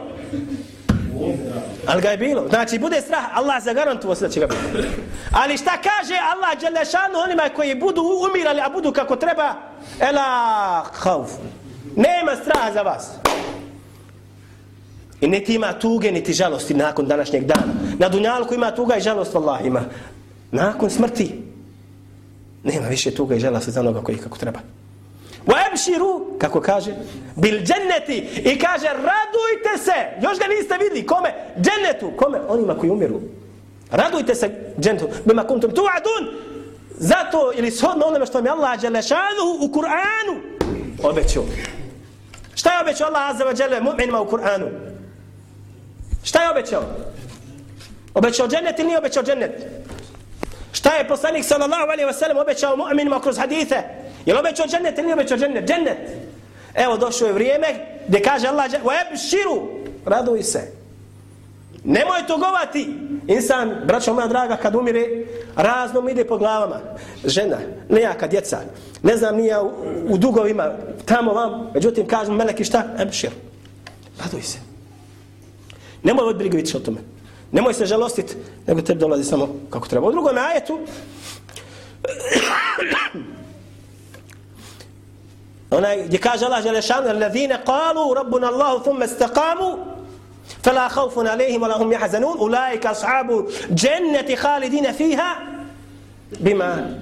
Ali 1.86 2.02
ga 2.02 2.08
je 2.08 2.16
bilo. 2.16 2.48
Znači, 2.48 2.78
bude 2.78 3.00
strah, 3.00 3.24
Allah 3.34 3.62
zagarantuo 3.64 4.14
se 4.14 4.26
da 4.26 4.32
će 4.32 4.40
ga 4.40 4.46
biti. 4.46 4.88
Ali 5.32 5.56
šta 5.56 5.70
kaže 5.70 6.14
Allah 6.14 6.60
Đelešanu 6.60 7.18
onima 7.24 7.42
koji 7.56 7.74
budu 7.74 8.02
umirali, 8.30 8.60
a 8.60 8.68
budu 8.68 8.92
kako 8.92 9.16
treba? 9.16 9.54
Ela 10.00 10.84
hauf. 10.92 11.30
Nema 11.96 12.36
straha 12.42 12.72
za 12.72 12.82
vas. 12.82 13.10
I 15.20 15.28
niti 15.28 15.54
ima 15.54 15.72
tuge, 15.72 16.12
niti 16.12 16.32
žalosti 16.32 16.74
nakon 16.74 17.06
današnjeg 17.06 17.44
dana. 17.44 17.72
Na 17.98 18.08
dunjalku 18.08 18.54
ima 18.54 18.70
tuga 18.70 18.96
i 18.96 19.00
žalost, 19.00 19.34
Allah 19.34 19.64
ima. 19.64 19.82
Nakon 20.50 20.90
smrti, 20.90 21.42
nema 22.64 22.88
više 22.88 23.10
tuga 23.10 23.34
i 23.34 23.40
žalosti 23.40 23.70
za 23.70 23.80
onoga 23.80 24.02
koji 24.02 24.18
kako 24.18 24.38
treba. 24.38 24.58
Wa 25.46 25.56
abshiru, 25.72 26.38
kako 26.38 26.60
kaže, 26.60 26.94
bil 27.36 27.58
dženneti. 27.58 28.42
I 28.44 28.58
kaže, 28.58 28.86
radujte 28.86 29.84
se. 29.84 30.22
Još 30.22 30.38
ga 30.38 30.44
niste 30.46 30.74
vidli. 30.84 31.06
Kome? 31.06 31.34
Džennetu. 31.56 32.10
Kome? 32.16 32.38
Onima 32.48 32.74
koji 32.78 32.90
umiru. 32.90 33.20
Radujte 33.90 34.34
se 34.34 34.50
džennetu. 34.80 35.08
Bima 35.24 35.46
kuntum 35.46 35.70
tu 35.70 35.82
adun. 35.96 36.38
Zato, 36.90 37.52
ili 37.54 37.70
shodno 37.70 38.06
onome 38.06 38.26
što 38.26 38.42
mi 38.42 38.48
Allah 38.48 38.80
Đelešanu 38.80 39.44
u 39.60 39.68
Kur'anu 39.68 40.58
obećao. 41.02 41.44
Šta 42.54 42.70
je 42.72 42.80
obećao 42.80 43.08
Allah 43.08 43.30
Azza 43.30 43.44
wa 43.44 43.56
dželle 43.56 43.80
mu'minima 43.80 44.20
u 44.20 44.30
Kur'anu? 44.30 44.68
Šta 46.28 46.42
je 46.42 46.50
obećao? 46.50 46.82
Obećao 48.14 48.48
džennet 48.48 48.78
ili 48.78 48.86
nije 48.86 48.98
obećao 48.98 49.22
džennet? 49.22 49.66
Šta 50.72 50.94
je 50.94 51.08
poslanik 51.08 51.44
sallallahu 51.44 51.82
alaihi 51.82 52.10
wa 52.10 52.18
sallam 52.18 52.36
obećao 52.36 52.76
mu'minima 52.76 53.20
kroz 53.22 53.38
hadithe? 53.38 53.82
Je 54.26 54.34
li 54.34 54.40
obećao 54.40 54.66
džennet 54.66 54.98
ili 54.98 55.06
nije 55.06 55.14
obećao 55.14 55.38
džennet? 55.38 55.68
Džennet. 55.68 55.98
Evo 56.74 56.96
došlo 56.96 57.26
je 57.26 57.32
vrijeme 57.32 57.66
gdje 58.08 58.22
kaže 58.22 58.48
Allah 58.48 58.70
širu, 59.30 59.68
raduj 60.06 60.42
se. 60.42 60.72
Nemoj 61.84 62.26
tugovati. 62.26 62.94
Insan, 63.26 63.76
braćo 63.84 64.14
moja 64.14 64.26
draga, 64.26 64.56
kad 64.56 64.74
umire, 64.74 65.06
razno 65.56 66.00
mi 66.00 66.12
ide 66.12 66.24
po 66.24 66.38
glavama. 66.38 66.80
Žena, 67.24 67.56
nejaka 67.88 68.26
djeca, 68.26 68.58
ne 69.02 69.16
znam 69.16 69.36
nije 69.36 69.60
u, 69.60 69.70
u 70.08 70.18
dugovima, 70.18 70.72
tamo 71.04 71.32
vam, 71.32 71.70
međutim 71.74 72.06
kažem, 72.06 72.34
meleki 72.34 72.64
šta? 72.64 72.84
Ebšir. 72.98 73.30
Raduj 74.24 74.42
se. 74.42 74.67
Nemoj 76.07 76.29
od 76.29 76.37
brige 76.37 76.63
o 76.75 76.79
tome. 76.79 77.01
Nemoj 77.51 77.73
se 77.73 77.85
žalostiti, 77.85 78.35
nego 78.67 78.81
tebi 78.81 78.99
dolazi 78.99 79.23
samo 79.23 79.55
kako 79.69 79.87
treba. 79.87 80.07
U 80.07 80.11
drugom 80.11 80.37
ajetu, 80.37 80.79
onaj 85.71 86.03
gdje 86.05 86.19
kaže 86.19 86.45
Allah 86.45 86.63
Želešanu, 86.63 87.09
alladhine 87.09 87.59
qalu 87.65 88.13
rabbuna 88.15 88.47
Allahu 88.47 88.83
thumme 88.83 89.05
istaqamu, 89.05 89.93
فلا 90.63 90.87
خوف 90.87 91.27
عليهم 91.27 91.61
ولا 91.63 91.77
هم 91.77 91.91
يحزنون 91.91 92.37
أولئك 92.37 92.85
أصحاب 92.85 93.47
جنة 93.69 94.35
خالدين 94.35 94.91
فيها 94.91 95.37
بما 96.39 96.99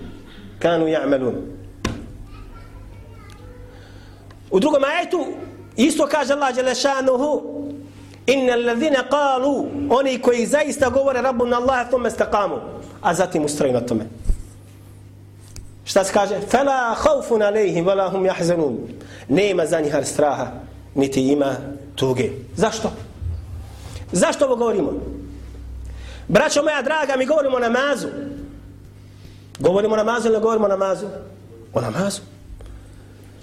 كانوا 0.60 0.88
يعملون 0.88 1.58
U 4.52 4.60
drugom 4.60 4.84
ajetu 4.84 5.28
isto 5.76 6.08
kaže 6.08 6.34
Allah 6.34 6.56
Đelešanuhu 6.56 7.55
Inna 8.27 8.53
allazina 8.53 9.05
qalu 9.11 9.67
Oni 9.91 10.19
koji 10.19 10.47
zaista 10.47 10.91
govore 10.91 11.23
Rabbuna 11.23 11.57
Allah 11.57 11.89
Thumma 11.89 12.09
istaqamu 12.09 12.61
A 13.03 13.15
zatim 13.15 13.45
ustraju 13.45 13.73
na 13.73 13.81
tome 13.81 14.05
Šta 15.85 16.05
se 16.05 16.13
kaže? 16.13 16.41
Fala 16.51 16.97
khawfun 17.03 17.43
alayhim 17.43 17.85
wala 17.85 18.11
hum 18.11 18.25
yahzanun. 18.25 18.77
Nema 19.29 19.67
za 19.67 19.81
njih 19.81 19.95
straha 20.05 20.47
Niti 20.95 21.29
ima 21.29 21.55
tuge 21.95 22.31
Zašto? 22.57 22.93
Zašto 24.13 24.45
ovo 24.45 24.57
govorimo? 24.57 24.93
Braćo 26.29 26.63
moja 26.63 26.83
draga, 26.83 27.17
mi 27.17 27.27
govorimo 27.27 27.57
o 27.57 27.61
namazu. 27.61 28.09
Govorimo 29.59 29.95
o 29.95 29.97
namazu 29.97 30.29
ili 30.29 30.37
ne 30.37 30.41
govorimo 30.41 30.65
o 30.65 30.69
namazu? 30.69 31.07
O 31.75 31.81
namazu. 31.81 32.21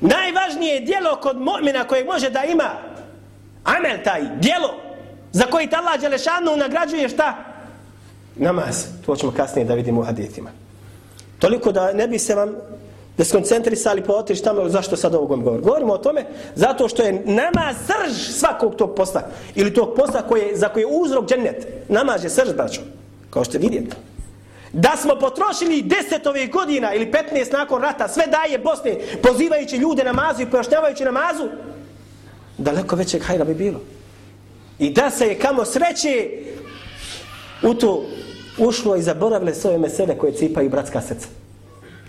Najvažnije 0.02 0.80
dijelo 0.80 1.16
kod 1.16 1.38
mu'mina 1.38 1.88
kojeg 1.88 2.06
može 2.08 2.30
da 2.30 2.44
ima 2.44 2.70
amel 3.64 3.98
taj, 4.04 4.22
djelo, 4.22 4.74
za 5.32 5.46
koji 5.46 5.68
te 5.68 5.76
Allah 5.76 6.02
Đelešanu 6.02 6.58
nagrađuje 6.58 7.10
šta? 7.10 7.36
Namaz. 8.36 8.86
To 9.06 9.16
ćemo 9.16 9.32
kasnije 9.32 9.66
da 9.66 9.74
vidimo 9.74 10.02
u 10.02 10.04
hadijetima. 10.04 10.50
Toliko 11.40 11.72
da 11.72 11.94
ne 11.94 12.08
bi 12.08 12.20
se 12.20 12.36
vam 12.36 12.56
da 13.18 13.24
skoncentrisali 13.24 14.02
po 14.02 14.08
pa 14.08 14.14
otiš 14.14 14.42
tamo, 14.42 14.70
zašto 14.70 14.98
sad 14.98 15.16
ovo 15.16 15.26
govorim? 15.26 15.62
Govorimo 15.62 15.94
o 15.94 15.98
tome 15.98 16.26
zato 16.56 16.88
što 16.88 17.04
je 17.04 17.24
namaz 17.26 17.76
srž 17.86 18.36
svakog 18.40 18.76
tog 18.76 18.96
posla. 18.96 19.22
Ili 19.56 19.74
tog 19.74 19.96
posla 19.96 20.22
koje, 20.22 20.58
za 20.58 20.70
koje 20.70 20.82
je 20.82 20.88
uzrok 20.88 21.30
džennet. 21.30 21.68
Namaz 21.90 22.24
je 22.24 22.30
srž, 22.30 22.54
braćo. 22.54 22.82
Kao 23.30 23.44
što 23.44 23.58
vidite. 23.58 23.96
Da 24.74 24.94
smo 24.98 25.16
potrošili 25.20 25.82
deset 25.82 26.28
ovih 26.28 26.52
godina 26.52 26.94
ili 26.94 27.12
15 27.12 27.54
nakon 27.54 27.82
rata, 27.82 28.08
sve 28.08 28.24
daje 28.28 28.60
Bosne, 28.60 28.98
pozivajući 29.24 29.78
ljude 29.78 30.04
namazu 30.04 30.42
i 30.42 30.50
pojašnjavajući 30.50 31.06
namazu, 31.06 31.50
daleko 32.58 32.96
većeg 32.96 33.24
hajra 33.24 33.46
bi 33.46 33.54
bilo. 33.54 33.80
I 34.80 34.90
da 34.90 35.10
se 35.10 35.28
je 35.28 35.40
kamo 35.40 35.66
sreće 35.66 36.30
u 37.64 37.74
to 37.74 38.06
ušlo 38.58 38.96
i 38.96 39.02
zaboravile 39.02 39.54
svoje 39.54 39.78
mesele 39.78 40.18
koje 40.18 40.34
cipaju 40.34 40.70
bratska 40.70 41.02
srca. 41.02 41.28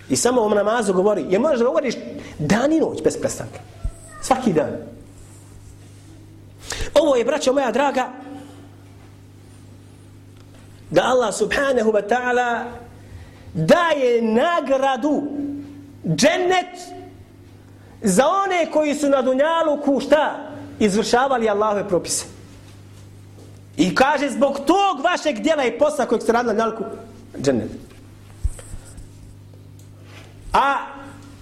I 0.09 0.17
samo 0.17 0.41
o 0.41 0.49
namazu 0.49 0.93
govori, 0.93 1.25
je 1.29 1.39
možeš 1.39 1.59
da 1.59 1.65
govoriš 1.65 1.95
dan 2.39 2.73
i 2.73 2.81
noć 2.81 3.03
bez 3.03 3.17
prestanka. 3.21 3.59
Svaki 4.23 4.53
dan. 4.53 4.77
Ovo 6.95 7.17
je, 7.17 7.25
braćo 7.25 7.53
moja 7.53 7.71
draga, 7.71 8.09
da 10.91 11.03
Allah 11.03 11.35
subhanahu 11.35 11.93
wa 11.93 12.09
ta'ala 12.09 12.65
daje 13.55 14.23
nagradu 14.23 15.23
džennet 16.07 17.04
za 18.05 18.27
one 18.27 18.71
koji 18.71 18.95
su 18.95 19.09
na 19.09 19.23
Dunjaluku 19.23 20.01
šta? 20.01 20.51
Izvršavali 20.79 21.49
Allahove 21.49 21.89
propise. 21.89 22.25
I 23.77 23.95
kaže 23.95 24.31
zbog 24.31 24.61
tog 24.67 25.05
vašeg 25.05 25.39
dijela 25.39 25.65
i 25.65 25.79
posla 25.79 26.07
kojeg 26.07 26.23
ste 26.23 26.33
radili 26.33 26.55
na 26.55 26.65
Dunjaluku, 26.65 26.85
džennet. 27.43 27.71
A 30.53 30.77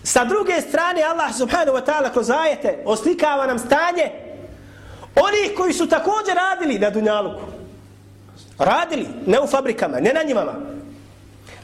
sa 0.03 0.25
druge 0.25 0.61
strane 0.61 1.03
Allah 1.03 1.35
subhanahu 1.37 1.77
wa 1.77 1.85
ta'ala 1.85 2.13
kroz 2.13 2.31
ajete 2.31 2.83
oslikava 2.87 3.47
nam 3.47 3.59
stanje 3.59 4.11
onih 5.15 5.53
koji 5.57 5.73
su 5.73 5.89
također 5.89 6.35
radili 6.35 6.79
na 6.79 6.91
dunjaluku. 6.91 7.43
Radili, 8.59 9.07
ne 9.27 9.41
u 9.41 9.47
fabrikama, 9.47 10.01
ne 10.01 10.13
na 10.13 10.23
njimama. 10.23 10.53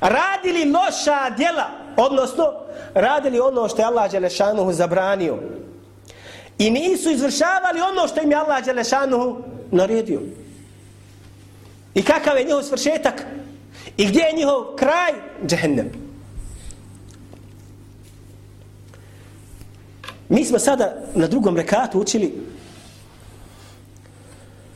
Radili 0.00 0.72
loša 0.72 1.30
djela, 1.36 1.66
odnosno 1.98 2.52
radili 2.94 3.40
ono 3.40 3.68
što 3.68 3.82
je 3.82 3.86
Allah 3.86 4.10
Đelešanuhu 4.10 4.72
zabranio. 4.72 5.38
I 6.58 6.70
nisu 6.70 7.10
izvršavali 7.10 7.80
ono 7.80 8.08
što 8.08 8.22
im 8.22 8.30
je 8.30 8.36
Allah 8.36 8.64
Đelešanuhu 8.64 9.36
naredio. 9.70 10.20
I 11.94 12.02
kakav 12.02 12.38
je 12.38 12.44
njihov 12.44 12.62
svršetak? 12.62 13.26
I 13.96 14.06
gdje 14.06 14.20
je 14.20 14.36
njihov 14.36 14.64
kraj? 14.76 15.12
Džehennem. 15.46 15.90
Mi 20.28 20.44
smo 20.44 20.58
sada 20.58 20.94
na 21.14 21.26
drugom 21.26 21.56
rekatu 21.56 22.00
učili 22.00 22.32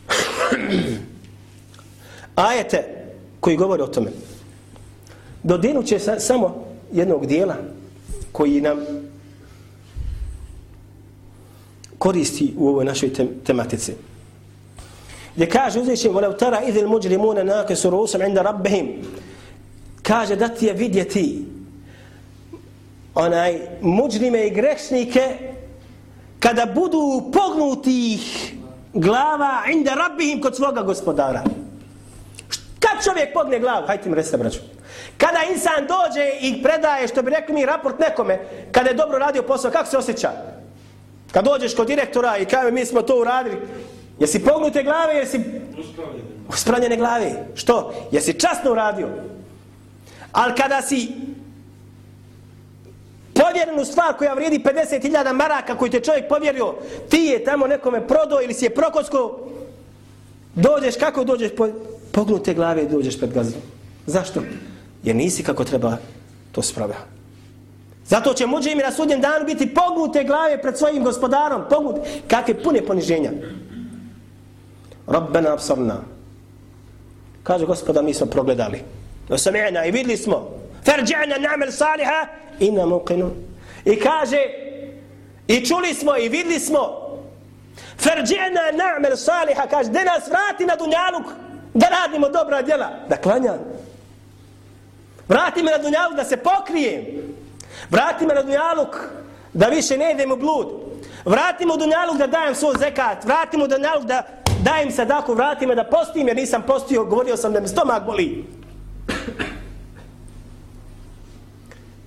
ajete 2.34 3.04
koji 3.40 3.56
govore 3.56 3.82
o 3.82 3.86
tome. 3.86 4.10
Dodinut 5.42 5.86
će 5.86 5.98
sa, 5.98 6.20
samo 6.20 6.71
jednog 6.93 7.25
dijela 7.25 7.55
koji 8.31 8.61
nam 8.61 8.77
koristi 11.97 12.53
u 12.57 12.67
ovoj 12.67 12.85
našoj 12.85 13.13
tem 13.13 13.29
tematici. 13.43 13.93
Gdje 15.35 15.49
kaže 15.49 15.79
uzvići 15.79 16.09
وَلَوْ 16.09 16.37
تَرَا 16.37 16.59
إِذِ 16.61 16.77
الْمُجْرِمُونَ 16.77 17.45
نَاكَسُ 17.45 17.85
رُوسًا 17.85 18.17
عِنْدَ 18.17 18.37
رَبِّهِمْ 18.37 18.87
kaže 20.03 20.35
da 20.35 20.47
ti 20.47 20.65
je 20.65 20.73
vidjeti 20.73 21.45
onaj 23.15 23.59
muđrime 23.81 24.47
i 24.47 24.53
grešnike 24.53 25.37
kada 26.39 26.65
budu 26.65 27.31
pognutih 27.33 28.53
glava 28.93 29.63
inda 29.73 29.93
rabbihim 29.93 30.41
kod 30.41 30.55
svoga 30.55 30.81
gospodara. 30.81 31.43
Kad 32.79 33.03
čovjek 33.03 33.33
pogne 33.33 33.59
glavu, 33.59 33.87
hajte 33.87 34.09
mi 34.09 34.15
recite 34.15 34.37
braću. 34.37 34.59
Kada 35.22 35.38
insan 35.52 35.86
dođe 35.86 36.24
i 36.40 36.62
predaje, 36.62 37.08
što 37.08 37.22
bi 37.22 37.30
rekli 37.30 37.54
mi, 37.54 37.66
raport 37.66 37.98
nekome, 37.98 38.38
kada 38.72 38.88
je 38.90 38.94
dobro 38.94 39.18
radio 39.18 39.42
posao, 39.42 39.70
kako 39.70 39.86
se 39.86 39.96
osjeća? 39.98 40.30
Kad 41.32 41.44
dođeš 41.44 41.74
kod 41.74 41.86
direktora 41.86 42.38
i 42.38 42.44
kaže 42.44 42.70
mi 42.70 42.86
smo 42.86 43.02
to 43.02 43.20
uradili, 43.20 43.56
jesi 44.18 44.44
pognute 44.44 44.82
glave, 44.82 45.14
jesi 45.14 45.40
uspravljene 46.48 46.96
glave? 46.96 47.32
Što? 47.54 47.94
Jesi 48.12 48.40
časno 48.40 48.72
uradio? 48.72 49.08
Ali 50.32 50.54
kada 50.54 50.82
si 50.82 51.08
povjerenu 53.34 53.84
stvar 53.84 54.16
koja 54.18 54.34
vrijedi 54.34 54.58
50.000 54.58 55.32
maraka 55.32 55.78
koju 55.78 55.90
te 55.90 56.00
čovjek 56.00 56.28
povjerio, 56.28 56.74
ti 57.08 57.18
je 57.18 57.44
tamo 57.44 57.66
nekome 57.66 58.06
prodao 58.08 58.42
ili 58.42 58.54
si 58.54 58.64
je 58.64 58.74
prokosko, 58.74 59.38
dođeš, 60.54 60.96
kako 60.96 61.24
dođeš, 61.24 61.50
po, 61.56 61.68
pognute 62.12 62.54
glave 62.54 62.82
i 62.82 62.88
dođeš 62.88 63.18
pred 63.18 63.32
gazom. 63.32 63.60
Zašto? 64.06 64.40
Jer 65.02 65.16
nisi 65.16 65.42
kako 65.42 65.64
treba 65.64 65.96
to 66.52 66.62
spravlja. 66.62 66.96
Zato 68.06 68.34
će 68.34 68.46
muđe 68.46 68.70
im 68.70 68.78
na 68.78 68.92
sudnjem 68.92 69.20
danu 69.20 69.46
biti 69.46 69.74
pognute 69.74 70.24
glave 70.24 70.62
pred 70.62 70.78
svojim 70.78 71.04
gospodarom. 71.04 71.62
Pognute. 71.70 72.00
Kakve 72.28 72.62
pune 72.62 72.82
poniženja. 72.86 73.30
Rabbena 75.06 75.52
absorna. 75.52 75.96
Kaže 77.42 77.66
gospoda, 77.66 78.02
mi 78.02 78.14
smo 78.14 78.26
progledali. 78.26 78.82
Osami'na 79.28 79.88
i 79.88 79.90
vidli 79.90 80.16
smo. 80.16 80.50
Ferđa'na 80.84 81.38
na'mel 81.38 81.70
saliha 81.70 82.26
inna 82.60 82.82
muqinun. 82.82 83.30
I 83.84 84.00
kaže, 84.00 84.38
i 85.46 85.66
čuli 85.66 85.94
smo 85.94 86.16
i 86.16 86.28
vidli 86.28 86.60
smo, 86.60 87.02
Ferđena 87.98 88.60
na'mel 88.72 89.16
saliha, 89.16 89.66
kaže, 89.66 89.90
da 89.90 90.04
nas 90.04 90.28
vrati 90.28 90.66
na 90.66 90.76
dunjaluk, 90.76 91.26
da 91.74 91.86
radimo 91.88 92.28
dobra 92.28 92.62
djela, 92.62 92.90
da 93.08 93.16
klanjamo. 93.16 93.58
Vrati 95.32 95.62
me 95.62 95.70
na 95.70 95.78
dunjaluk 95.78 96.16
da 96.16 96.24
se 96.24 96.36
pokrijem. 96.36 97.04
Vrati 97.90 98.26
me 98.26 98.34
na 98.34 98.42
dunjaluk 98.42 98.96
da 99.52 99.66
više 99.66 99.98
ne 99.98 100.12
idem 100.12 100.32
u 100.32 100.36
blud. 100.36 100.68
Vrati 101.24 101.66
me 101.66 101.74
u 101.74 101.76
dunjaluk 101.76 102.16
da 102.18 102.26
dajem 102.26 102.54
svoj 102.54 102.74
zekat. 102.78 103.24
Vrati 103.24 103.56
me 103.56 103.64
u 103.64 103.68
dunjaluk 103.68 104.04
da 104.04 104.22
dajem 104.62 104.90
sadaku. 104.90 105.34
Vrati 105.34 105.66
me 105.66 105.74
da 105.74 105.84
postim 105.84 106.28
jer 106.28 106.36
nisam 106.36 106.62
postio. 106.66 107.04
Govorio 107.04 107.36
sam 107.36 107.52
da 107.52 107.60
mi 107.60 107.68
stomak 107.68 108.04
boli. 108.04 108.44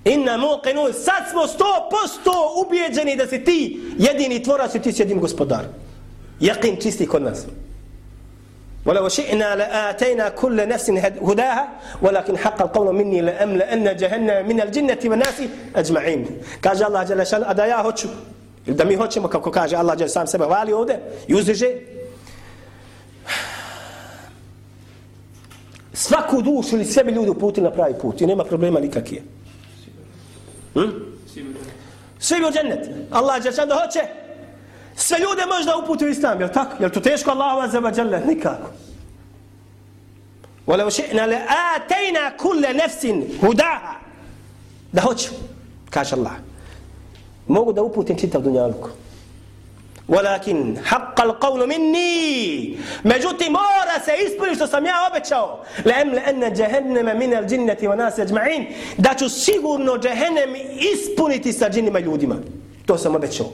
Inna 0.04 0.38
muqinun, 0.38 0.92
sad 0.92 1.30
smo 1.30 1.46
sto 1.46 1.88
posto 1.90 2.64
ubijeđeni 2.66 3.16
da 3.16 3.26
si 3.26 3.44
ti 3.44 3.80
jedini 3.98 4.42
tvorac 4.42 4.74
i 4.74 4.82
ti 4.82 4.92
si 4.92 5.02
jedin 5.02 5.20
gospodar. 5.20 5.64
Jakin 6.40 6.76
čisti 6.82 7.06
kod 7.06 7.22
nas. 7.22 7.46
ولو 8.85 9.09
شئنا 9.09 9.55
لآتينا 9.55 10.29
كل 10.29 10.67
نفس 10.67 10.89
هداها 11.21 11.69
ولكن 12.01 12.37
حق 12.37 12.61
القول 12.61 12.95
مني 12.95 13.21
لأملأن 13.21 13.95
جهنم 13.95 14.47
من 14.47 14.61
الجنة 14.61 14.97
والناس 15.05 15.41
أجمعين 15.75 16.25
كاج 16.61 16.81
الله 16.81 17.03
جل 17.03 17.27
شان 17.27 17.43
أدا 17.43 17.65
يا 17.65 17.83
hoću 17.83 18.07
ili 18.65 18.75
da 18.75 18.85
mi 18.85 18.95
hoćemo 18.95 19.27
kako 19.27 19.51
kaže 19.51 19.75
Allah 19.75 19.97
dželle 19.97 20.09
sam 20.09 20.27
sebe 20.27 20.45
hvali 20.45 20.73
ovde 20.73 20.99
i 21.27 21.35
uzdiže 21.35 21.67
svaku 25.93 26.41
dušu 26.41 26.75
ili 26.75 26.85
sebi 26.85 27.11
ljudi 27.11 27.29
uputili 27.29 27.63
na 27.63 27.71
pravi 27.71 27.93
put 28.01 28.21
i 28.21 28.25
nema 28.25 28.43
problema 28.43 28.79
nikakvih. 28.79 29.21
Hm? 30.73 30.89
Svi 32.19 32.39
bi 32.39 32.45
u 32.45 32.51
džennet. 32.51 32.89
Allah 33.11 33.43
će 33.43 33.51
da 33.51 33.75
hoće. 33.75 33.99
Sve 34.96 35.18
ljude 35.18 35.46
možda 35.56 35.76
uputi 35.76 36.04
u 36.04 36.08
islam, 36.08 36.40
jel 36.40 36.48
tako? 36.54 36.76
Jel 36.80 36.90
to 36.90 37.00
teško 37.00 37.30
Allahu 37.30 37.60
azza 37.60 37.80
wa 37.80 37.98
jalla? 37.98 38.18
Nikako. 38.18 38.70
Wala 40.66 40.86
ushina 40.86 41.26
la 41.26 41.36
atayna 41.76 42.36
kulla 42.36 42.72
nafsin 42.72 43.24
hudaha. 43.40 43.94
Da 44.92 45.02
hoću, 45.02 45.28
kaže 45.90 46.14
Allah. 46.16 46.32
Mogu 47.46 47.72
da 47.72 47.82
uputim 47.82 48.18
čitav 48.18 48.42
dunjaluk. 48.42 48.90
Walakin 50.08 50.76
haqqa 50.84 51.22
al-qawl 51.22 51.66
minni. 51.66 52.78
Međutim 53.02 53.52
mora 53.52 54.00
se 54.04 54.12
ispuni 54.26 54.54
što 54.54 54.66
sam 54.66 54.84
ja 54.86 54.94
obećao. 55.10 55.64
Lem 55.84 56.08
amla 56.08 56.20
an 56.26 56.56
jahannama 56.56 57.14
min 57.14 57.32
al-jinnati 57.32 57.88
wa 57.88 57.96
nas 57.96 58.18
ajma'in. 58.18 58.66
Da 58.96 59.14
ću 59.18 59.28
sigurno 59.28 59.98
jahannam 60.04 60.54
ispuniti 60.94 61.52
sa 61.52 61.70
džinima 61.70 61.98
ljudima. 61.98 62.36
To 62.86 62.98
sam 62.98 63.14
obećao. 63.14 63.46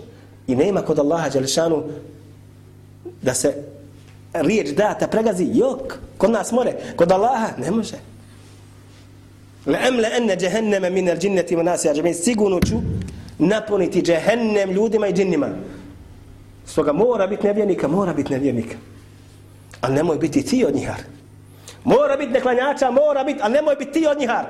I 0.46 0.56
nema 0.56 0.82
kod 0.82 0.98
Allaha 0.98 1.28
Đelešanu 1.28 1.82
da 3.22 3.34
se 3.34 3.54
riječ 4.32 4.70
data 4.70 5.06
pregazi. 5.06 5.48
Jok, 5.52 5.98
kod 6.18 6.30
nas 6.30 6.52
more. 6.52 6.74
Kod 6.96 7.12
Allaha 7.12 7.48
ne 7.58 7.70
može. 7.70 7.96
La 9.66 9.78
amla 9.88 10.08
enne 10.16 10.36
džehenneme 10.36 10.90
min 10.90 11.08
al-jinnati 11.08 11.56
wa 11.56 11.62
nas 11.62 11.84
ajma'in. 11.84 12.14
Sigurno 12.14 12.60
ću 12.60 12.76
napuniti 13.38 14.02
džehennem 14.02 14.70
ljudima 14.70 15.06
i 15.08 15.12
džinnima. 15.12 15.48
Stoga 16.66 16.92
mora 16.92 17.26
biti 17.26 17.46
nevjernika, 17.46 17.88
mora 17.88 18.12
biti 18.14 18.32
nevjernika. 18.32 18.76
Ali 19.80 19.94
nemoj 19.94 20.18
biti 20.18 20.42
ti 20.42 20.64
od 20.64 20.74
njihar. 20.74 21.00
Mora 21.84 22.16
biti 22.16 22.32
neklanjača, 22.32 22.90
mora 22.90 23.24
biti, 23.24 23.40
ali 23.42 23.52
nemoj 23.52 23.74
biti 23.76 23.92
ti 23.92 24.06
od 24.06 24.18
njihar. 24.18 24.44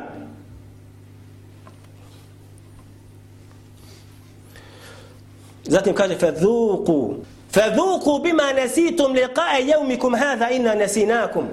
Zatim 5.73 5.95
kaže 5.95 6.19
fadhuku. 6.19 7.15
Fadhuku 7.53 8.19
bima 8.19 8.53
nasitum 8.53 9.15
liqa'a 9.15 9.61
yawmikum 9.65 10.19
hadha 10.19 10.51
inna 10.51 10.75
nasinakum. 10.75 11.49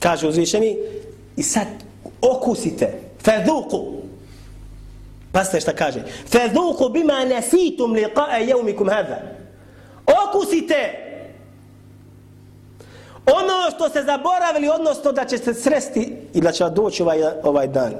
Kaže 0.00 0.28
uzvišeni 0.28 0.76
i 1.36 1.42
sad 1.42 1.66
okusite. 2.20 2.92
Fadhuku. 3.24 4.02
Pasta 5.32 5.60
šta 5.60 5.72
kaže. 5.72 6.04
Fadhuku 6.28 6.88
bima 6.88 7.24
nasitum 7.24 7.96
liqa'a 7.96 8.44
yawmikum 8.44 8.90
hadha. 8.90 9.18
Okusite. 10.06 11.06
Ono 13.26 13.70
što 13.74 13.88
se 13.88 14.02
zaboravili, 14.02 14.68
odnosno 14.68 15.12
da 15.12 15.24
će 15.24 15.38
se 15.38 15.54
sresti 15.54 16.16
i 16.34 16.40
da 16.40 16.52
će 16.52 16.64
doći 16.64 17.02
ovaj, 17.02 17.22
ovaj 17.42 17.66
dan. 17.66 17.92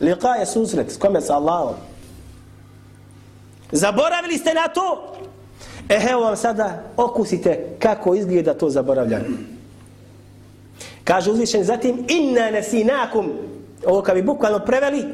Liqa 0.00 0.38
je 0.40 0.46
susret, 0.46 0.92
s 0.92 0.96
kome? 0.96 1.20
Sa 1.20 1.36
Allahom. 1.36 1.91
Zaboravili 3.72 4.38
ste 4.38 4.54
na 4.54 4.68
to? 4.68 5.16
E, 5.88 6.00
evo 6.10 6.20
vam 6.22 6.36
sada 6.36 6.82
okusite 6.96 7.76
kako 7.78 8.14
izgleda 8.14 8.54
to 8.54 8.70
zaboravljanje. 8.70 9.24
Kaže 11.04 11.30
uzvišen, 11.30 11.64
zatim 11.64 12.06
inna 12.08 12.50
nesinakum, 12.50 13.32
ovo 13.86 14.02
kad 14.02 14.14
bi 14.14 14.22
bukvalno 14.22 14.58
preveli, 14.58 15.04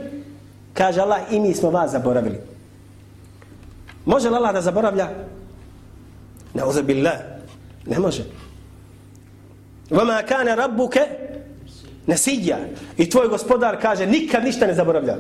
kaže 0.75 1.01
Allah, 1.01 1.21
i 1.31 1.41
mi 1.41 1.55
smo 1.55 1.71
vas 1.71 1.91
zaboravili. 1.91 2.39
Može 4.05 4.31
li 4.31 4.37
Allah 4.37 4.55
da 4.55 4.61
zaboravlja? 4.61 5.09
Nauza 6.55 6.83
billah. 6.83 7.19
Ne 7.87 7.99
može. 7.99 8.25
Vama 9.91 10.23
kane 10.29 10.57
rabbuke 10.57 11.01
nesidja. 12.07 12.59
I 12.97 13.11
tvoj 13.11 13.29
gospodar 13.29 13.81
kaže 13.83 14.07
nikad 14.07 14.45
ništa 14.45 14.67
ne 14.67 14.75
zaboravlja. 14.75 15.17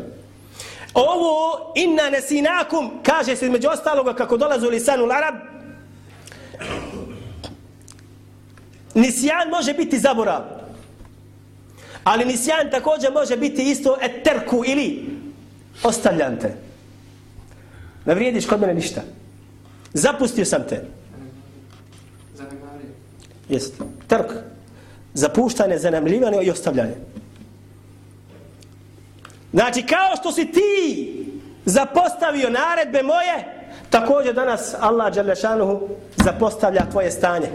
Ovo 0.94 1.72
inna 1.76 2.10
nesinakum 2.10 2.90
kaže 3.02 3.36
se 3.36 3.44
između 3.44 3.68
ostaloga 3.68 4.14
kako 4.14 4.36
dolazu 4.36 4.66
u 4.66 4.70
lisanu 4.70 5.04
l'arab 5.04 5.58
Nisjan 8.94 9.48
može 9.50 9.74
biti 9.74 9.98
zaborav. 9.98 10.42
Ali 12.04 12.24
nisjan 12.24 12.70
također 12.70 13.12
može 13.12 13.36
biti 13.36 13.70
isto 13.70 13.96
eterku 14.00 14.62
ili 14.66 15.06
ostavljan 15.82 16.38
te. 16.38 16.54
Ne 18.04 18.14
vrijediš 18.14 18.46
kod 18.46 18.60
mene 18.60 18.74
ništa. 18.74 19.00
Zapustio 19.92 20.44
sam 20.44 20.62
te. 20.68 20.84
Jest. 23.48 23.74
Trk. 24.06 24.32
Zapuštanje, 25.14 25.78
zanamljivanje 25.78 26.42
i 26.42 26.50
ostavljanje. 26.50 26.94
Znači, 29.53 29.81
kao 29.85 30.15
što 30.15 30.31
si 30.31 30.51
ti 30.51 31.25
zapostavio 31.65 32.49
naredbe 32.49 33.03
moje, 33.03 33.67
također 33.89 34.33
danas 34.33 34.75
Allah 34.79 35.13
Đalešanuhu 35.13 35.87
zapostavlja 36.23 36.85
tvoje 36.91 37.11
stanje. 37.11 37.49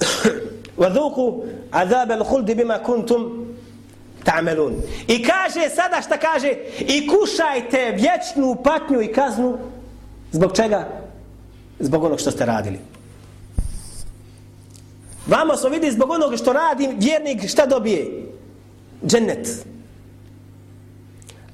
وذوقوا 0.77 1.43
عذاب 1.73 2.11
الخلد 2.11 2.51
بما 2.51 2.77
كنتم 2.77 3.45
تعملون 4.25 4.81
i 5.07 5.23
kaže 5.23 5.69
sada 5.69 6.01
šta 6.01 6.17
kaže 6.17 6.53
i 6.79 7.07
kušajte 7.07 7.91
vječnu 7.91 8.55
patnju 8.63 9.01
i 9.01 9.13
kaznu 9.13 9.57
zbog 10.31 10.55
čega 10.55 10.87
zbog 11.79 12.03
onog 12.03 12.19
što 12.19 12.31
ste 12.31 12.45
radili. 12.45 12.79
Vamo 15.28 15.56
smo 15.56 15.68
vidi 15.68 15.90
zbog 15.90 16.10
onog 16.10 16.36
što 16.36 16.52
radi 16.52 16.88
vjernik 16.98 17.48
šta 17.48 17.66
dobije? 17.66 18.26
Džennet. 19.06 19.48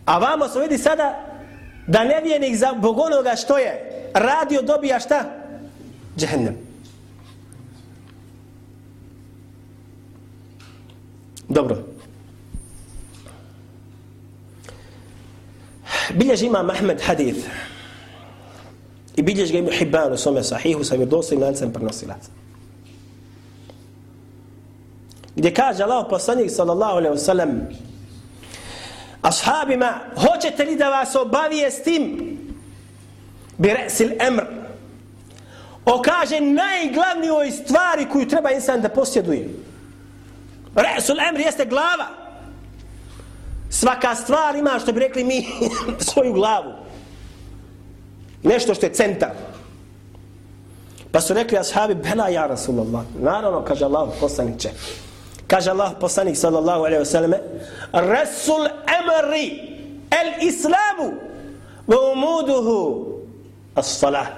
A 0.04 0.18
vamo 0.18 0.48
smo 0.48 0.60
vidi 0.60 0.78
sada 0.78 1.34
da 1.86 2.04
nevjernik 2.04 2.56
zbog 2.56 2.98
onoga 2.98 3.36
što 3.36 3.58
je 3.58 3.90
radio 4.14 4.62
dobija 4.62 5.00
šta? 5.00 5.24
Džehennem. 6.16 6.56
Dobro. 11.48 11.76
Bilježi 16.14 16.46
imam 16.46 16.70
Ahmed 16.70 17.00
hadith. 17.00 17.46
I 19.16 19.22
bilješ 19.22 19.52
ga 19.52 19.58
Ibn 19.58 19.70
Hibban 19.70 20.12
u 20.12 20.16
svome 20.16 20.42
sahihu 20.42 20.84
sa 20.84 20.94
vjerodostojnim 20.94 21.46
lancem 21.46 21.72
prenosilaca. 21.72 22.43
Gdje 25.36 25.54
kaže 25.54 25.82
Allah 25.82 26.06
poslanik 26.10 26.50
sallallahu 26.50 26.96
alaihi 26.96 27.16
wasallam 27.16 27.60
ashabima 29.22 29.98
hoćete 30.16 30.64
li 30.64 30.76
da 30.76 30.90
vas 30.90 31.14
obavijestim 31.14 32.38
bi 33.58 33.68
resil 33.68 34.10
emr 34.20 34.44
o 35.84 36.02
kaže 36.02 36.40
najglavnijoj 36.40 37.50
stvari 37.50 38.06
koju 38.12 38.28
treba 38.28 38.50
insan 38.50 38.80
da 38.80 38.88
posjeduje. 38.88 39.48
Resul 40.74 41.16
emr 41.28 41.40
jeste 41.40 41.64
glava. 41.64 42.06
Svaka 43.70 44.14
stvar 44.14 44.56
ima 44.56 44.78
što 44.82 44.92
bi 44.92 45.00
rekli 45.00 45.24
mi 45.24 45.46
svoju 46.10 46.32
glavu 46.32 46.84
nešto 48.44 48.74
što 48.74 48.86
je 48.86 48.92
centar. 48.92 49.30
Pa 51.12 51.20
su 51.20 51.34
rekli 51.34 51.58
ashabi, 51.58 51.94
bela 51.94 52.28
ja 52.28 52.46
Rasulallah. 52.46 53.04
Naravno, 53.20 53.64
kaže 53.64 53.84
Allah 53.84 54.08
poslaniće. 54.20 54.70
Kaže 55.46 55.70
Allah 55.70 55.94
poslanik 56.00 56.36
sallallahu 56.36 56.84
alaihi 56.84 57.02
wa 57.02 57.04
sallam, 57.04 57.34
Rasul 57.92 58.68
amri 58.86 59.46
el 60.10 60.48
islamu 60.48 61.20
wa 61.88 61.98
umuduhu 62.12 63.04
as 63.74 63.98
salah. 63.98 64.28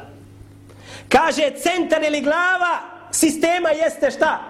Kaže 1.09 1.55
centar 1.63 2.03
ili 2.03 2.21
glava 2.21 3.07
sistema 3.11 3.71
jeste 3.71 4.11
šta? 4.11 4.41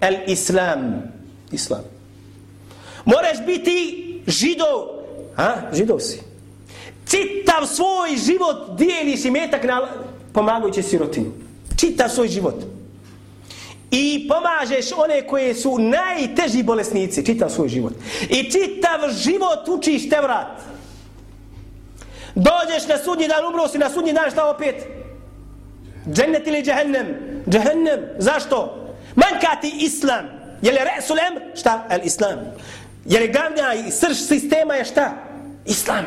El 0.00 0.16
islam. 0.26 1.02
Islam. 1.52 1.84
Moraš 3.04 3.44
biti 3.46 3.76
židov. 4.26 5.04
Ha? 5.36 5.70
Židov 5.72 6.00
si 6.00 6.28
čitav 7.10 7.66
svoj 7.66 8.16
život 8.16 8.78
dijeliš 8.78 9.24
i 9.24 9.30
metak 9.30 9.64
na 9.64 9.88
pomagajući 10.32 10.82
sirotinu. 10.82 11.32
Čitav 11.76 12.08
svoj 12.08 12.28
život. 12.28 12.54
I 13.90 14.28
pomažeš 14.28 14.92
one 14.96 15.26
koje 15.26 15.54
su 15.54 15.78
najteži 15.78 16.62
bolesnici, 16.62 17.26
čitav 17.26 17.50
svoj 17.50 17.68
život. 17.68 17.92
I 18.28 18.50
čitav 18.50 19.10
život 19.24 19.68
učiš 19.68 20.08
te 20.08 20.20
vrat. 20.20 20.60
Dođeš 22.34 22.88
na 22.88 22.98
sudnji 23.04 23.28
dan, 23.28 23.46
umro 23.46 23.68
si 23.68 23.78
na 23.78 23.90
sudnji 23.90 24.12
dan, 24.12 24.30
šta 24.30 24.50
opet? 24.50 24.86
Džennet 26.12 26.46
ili 26.46 26.62
džehennem? 26.62 27.06
Džehennem. 27.48 28.00
Zašto? 28.18 28.88
Manka 29.14 29.60
ti 29.60 29.72
islam. 29.80 30.24
Je 30.62 30.72
li 30.72 30.78
resul 30.96 31.16
emr? 31.18 31.40
Šta? 31.58 31.86
El 31.90 32.00
islam. 32.04 32.38
Je 33.04 33.20
li 33.20 33.32
glavnja 33.32 33.86
i 33.86 33.90
srž 33.90 34.16
sistema 34.16 34.74
je 34.74 34.84
šta? 34.84 35.14
Islam. 35.66 36.04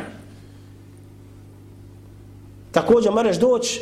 Također 2.72 3.12
moraš 3.12 3.38
doći 3.38 3.82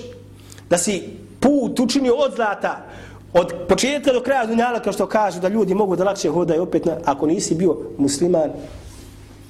da 0.69 0.77
si 0.77 1.03
put 1.39 1.79
učinio 1.79 2.13
od 2.13 2.35
zlata, 2.35 2.85
od 3.33 3.53
početka 3.67 4.13
do 4.13 4.21
kraja 4.21 4.45
dunjala, 4.45 4.79
kao 4.79 4.93
što 4.93 5.07
kažu 5.07 5.39
da 5.39 5.47
ljudi 5.47 5.73
mogu 5.73 5.95
da 5.95 6.03
lakše 6.03 6.29
hodaju 6.29 6.63
opet, 6.63 6.85
na, 6.85 6.97
ako 7.05 7.27
nisi 7.27 7.55
bio 7.55 7.77
musliman, 7.97 8.49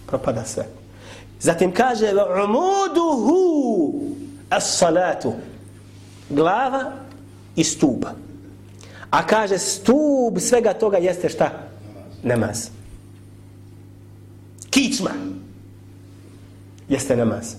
propada 0.07 0.43
sve. 0.45 0.65
Zatim 1.39 1.71
kaže 1.71 2.11
umuduhu 2.45 3.93
as-salatu 4.49 5.33
glava 6.29 6.91
i 7.55 7.63
stup. 7.63 8.05
A 9.09 9.27
kaže 9.27 9.57
stup 9.57 10.39
svega 10.39 10.73
toga 10.73 10.97
jeste 10.97 11.29
šta? 11.29 11.49
Namaz. 12.23 12.69
Kičma. 14.69 15.11
Jeste 16.89 17.15
namaz. 17.15 17.55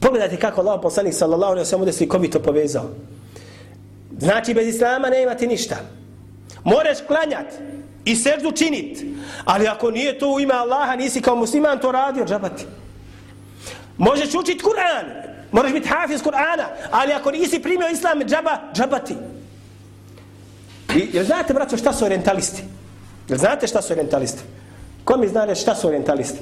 Pogledajte 0.00 0.36
kako 0.36 0.60
Allah 0.60 0.80
poslanik 0.82 1.14
sallallahu 1.14 1.52
alaihi 1.52 1.66
wa 1.66 1.70
sallam 1.70 1.92
slikovito 1.92 2.40
povezao. 2.40 2.90
Znači 4.18 4.54
bez 4.54 4.74
islama 4.74 5.08
ne 5.08 5.22
imati 5.22 5.46
ništa. 5.46 5.76
Moreš 6.64 6.98
klanjat 7.06 7.46
i 8.04 8.16
seždu 8.16 8.52
činit. 8.52 9.04
Ali 9.44 9.68
ako 9.68 9.90
nije 9.90 10.18
to 10.18 10.32
u 10.32 10.40
ime 10.40 10.54
Allaha, 10.54 10.96
nisi 10.96 11.20
kao 11.20 11.36
musliman 11.36 11.78
to 11.78 11.92
radio, 11.92 12.24
džabati. 12.24 12.64
Možeš 13.98 14.34
učit 14.34 14.62
Kur'an, 14.62 15.06
možeš 15.52 15.72
biti 15.72 15.88
hafiz 15.88 16.22
Kur'ana, 16.22 16.66
ali 16.90 17.12
ako 17.12 17.30
nisi 17.30 17.62
primio 17.62 17.88
islam, 17.88 18.20
džaba, 18.20 18.58
džabati. 18.74 19.14
I, 20.96 21.08
jel 21.12 21.24
znate, 21.24 21.54
braćo, 21.54 21.76
šta 21.76 21.92
su 21.92 22.04
orientalisti? 22.04 22.62
Jel 23.28 23.38
znate 23.38 23.66
šta 23.66 23.82
su 23.82 23.92
orientalisti? 23.92 24.42
Ko 25.04 25.16
mi 25.16 25.28
zna 25.28 25.54
šta 25.54 25.74
su 25.74 25.86
orientalisti? 25.88 26.40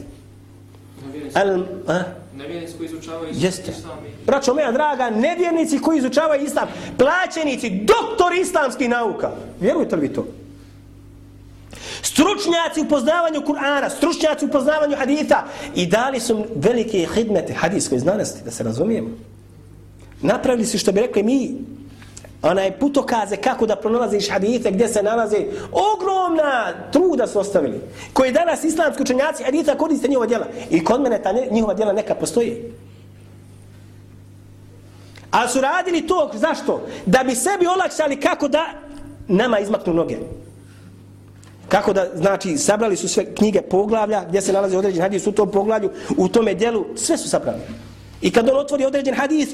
Al, 1.35 1.65
a? 1.89 2.03
Nevjernici 2.37 2.75
koji 2.77 2.87
izučavaju 2.87 3.31
Jeste. 3.33 3.71
islam. 3.71 3.99
Braćo 4.27 4.55
moja 4.55 4.73
draga, 4.73 5.11
nevjernici 5.11 5.79
koji 5.79 5.99
izučavaju 5.99 6.45
islam, 6.45 6.69
plaćenici, 6.99 7.71
doktor 7.71 8.35
islamskih 8.41 8.89
nauka. 8.89 9.31
Vjerujete 9.61 9.97
li 9.97 10.09
vi 10.09 10.15
to? 10.15 10.27
Stručnjaci 12.03 12.81
u 12.81 12.89
poznavanju 12.89 13.41
Kur'ana, 13.41 13.91
stručnjaci 13.97 14.45
u 14.45 14.49
poznavanju 14.49 14.97
haditha 14.97 15.45
i 15.75 15.87
dali 15.87 16.21
su 16.21 16.45
velike 16.55 17.07
hidmete 17.15 17.53
hadijskoj 17.53 17.99
znanosti, 17.99 18.45
da 18.45 18.51
se 18.51 18.63
razumijemo. 18.63 19.09
Napravili 20.23 20.67
su 20.67 20.79
što 20.79 20.93
bi 20.93 21.01
rekli 21.01 21.23
mi, 21.23 21.55
onaj 22.45 22.79
putokaze 22.79 23.37
kako 23.37 23.67
da 23.67 23.77
pronalaziš 23.77 24.31
hadite 24.31 24.71
gdje 24.71 24.89
se 24.89 25.03
nalaze 25.03 25.37
ogromna 25.73 26.73
truda 26.93 27.27
su 27.27 27.39
ostavili 27.39 27.81
koji 28.13 28.33
danas 28.33 28.65
islamski 28.65 29.03
učenjaci 29.03 29.45
hadita 29.45 29.79
koriste 29.79 30.09
njihova 30.09 30.27
djela 30.27 30.47
i 30.71 30.85
kod 30.85 31.01
mene 31.01 31.23
ta 31.23 31.33
njihova 31.51 31.75
djela 31.75 31.93
neka 31.93 32.15
postoji 32.15 32.73
a 35.31 35.49
su 35.49 35.61
radili 35.61 36.07
to 36.07 36.31
zašto? 36.35 36.87
da 37.07 37.25
bi 37.25 37.35
sebi 37.35 37.67
olakšali 37.67 38.21
kako 38.21 38.49
da 38.49 38.65
nama 39.29 39.59
izmaknu 39.59 39.95
noge 39.95 40.17
kako 41.69 41.93
da, 41.93 42.07
znači, 42.15 42.59
sabrali 42.59 42.97
su 42.97 43.09
sve 43.09 43.35
knjige 43.35 43.63
poglavlja 43.63 44.25
gdje 44.29 44.41
se 44.41 44.53
nalazi 44.53 44.77
određen 44.77 45.03
hadis 45.03 45.27
u 45.27 45.33
tom 45.33 45.51
poglavlju, 45.51 45.91
u 46.17 46.29
tome 46.29 46.55
djelu, 46.55 46.85
sve 46.97 47.17
su 47.17 47.29
sabrali. 47.29 47.59
I 48.23 48.31
kad 48.31 48.49
on 48.49 48.57
otvori 48.57 48.85
određen 48.85 49.15
hadis, 49.15 49.49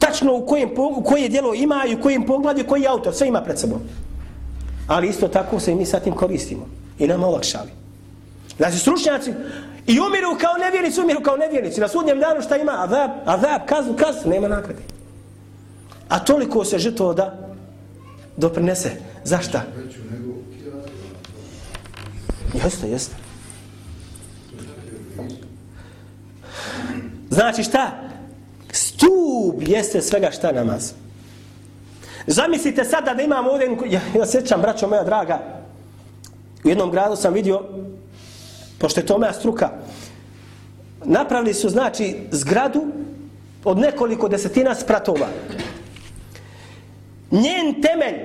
tačno 0.00 0.34
u 0.34 0.46
kojem, 0.46 0.70
u 0.96 1.02
koje 1.02 1.28
djelo 1.28 1.54
ima 1.54 1.84
i 1.88 1.94
u 1.94 2.00
kojem 2.00 2.26
poglavlju, 2.26 2.66
koji 2.66 2.86
autor, 2.86 3.14
sve 3.14 3.28
ima 3.28 3.42
pred 3.42 3.58
sobom. 3.58 3.80
Ali 4.86 5.08
isto 5.08 5.28
tako 5.28 5.60
se 5.60 5.72
i 5.72 5.74
mi 5.74 5.86
sa 5.86 6.00
tim 6.00 6.14
koristimo. 6.14 6.66
I 6.98 7.06
nam 7.06 7.24
olakšali. 7.24 7.70
Znači, 8.56 8.78
stručnjaci 8.78 9.30
i 9.86 10.00
umiru 10.00 10.38
kao 10.40 10.58
nevjernici, 10.60 11.00
umiru 11.00 11.20
kao 11.20 11.36
nevjernici. 11.36 11.80
Na 11.80 11.88
sudnjem 11.88 12.20
danu 12.20 12.42
šta 12.42 12.56
ima? 12.56 12.72
Azab, 12.84 13.10
azab, 13.24 13.60
kaznu, 13.66 13.96
kaznu, 13.96 14.30
nema 14.30 14.48
nagrade. 14.48 14.82
A 16.08 16.18
toliko 16.18 16.64
se 16.64 16.78
žrtvo 16.78 17.14
da 17.14 17.38
doprinese. 18.36 18.90
Zašta? 19.24 19.62
Jeste, 22.54 22.90
jeste. 22.90 23.14
Znači 27.30 27.62
šta? 27.62 28.09
Stup 28.72 29.62
jeste 29.66 30.02
svega 30.02 30.30
šta 30.30 30.52
namaz. 30.52 30.92
Zamislite 32.26 32.84
sada 32.84 33.14
da 33.14 33.22
imamo 33.22 33.50
ovdje, 33.50 33.76
ja, 33.90 34.00
ja 34.18 34.26
sjećam, 34.26 34.60
braćo 34.60 34.88
moja 34.88 35.04
draga, 35.04 35.38
u 36.64 36.68
jednom 36.68 36.90
gradu 36.90 37.16
sam 37.16 37.34
vidio, 37.34 37.62
pošto 38.78 39.00
je 39.00 39.06
to 39.06 39.18
moja 39.18 39.32
struka, 39.32 39.70
napravili 41.04 41.54
su, 41.54 41.68
znači, 41.68 42.16
zgradu 42.30 42.86
od 43.64 43.78
nekoliko 43.78 44.28
desetina 44.28 44.74
spratova. 44.74 45.26
Njen 47.30 47.82
temelj, 47.82 48.16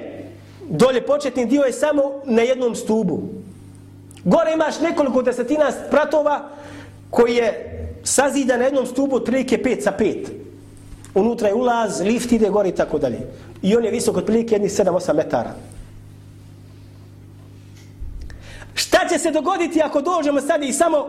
dolje 0.69 1.05
početni 1.05 1.45
dio 1.45 1.61
je 1.61 1.73
samo 1.73 2.01
na 2.25 2.41
jednom 2.41 2.75
stubu. 2.75 3.23
Gore 4.23 4.53
imaš 4.53 4.79
nekoliko 4.79 5.21
desetina 5.21 5.71
spratova 5.87 6.49
koji 7.09 7.35
je 7.35 7.74
sazidan 8.05 8.59
na 8.59 8.65
jednom 8.65 8.85
stubu 8.85 9.15
otprilike 9.15 9.57
5 9.57 9.81
sa 9.81 9.93
5. 9.99 10.27
Unutra 11.15 11.47
je 11.47 11.53
ulaz, 11.53 12.01
lift 12.01 12.31
ide 12.31 12.49
gore 12.49 12.69
i 12.69 12.75
tako 12.75 12.99
dalje. 12.99 13.19
I 13.61 13.75
on 13.75 13.85
je 13.85 13.91
visok 13.91 14.17
otprilike 14.17 14.55
jednih 14.55 14.71
7-8 14.71 15.15
metara. 15.15 15.55
Šta 18.73 19.07
će 19.09 19.19
se 19.19 19.31
dogoditi 19.31 19.81
ako 19.81 20.01
dođemo 20.01 20.41
sad 20.41 20.63
i 20.63 20.73
samo 20.73 21.07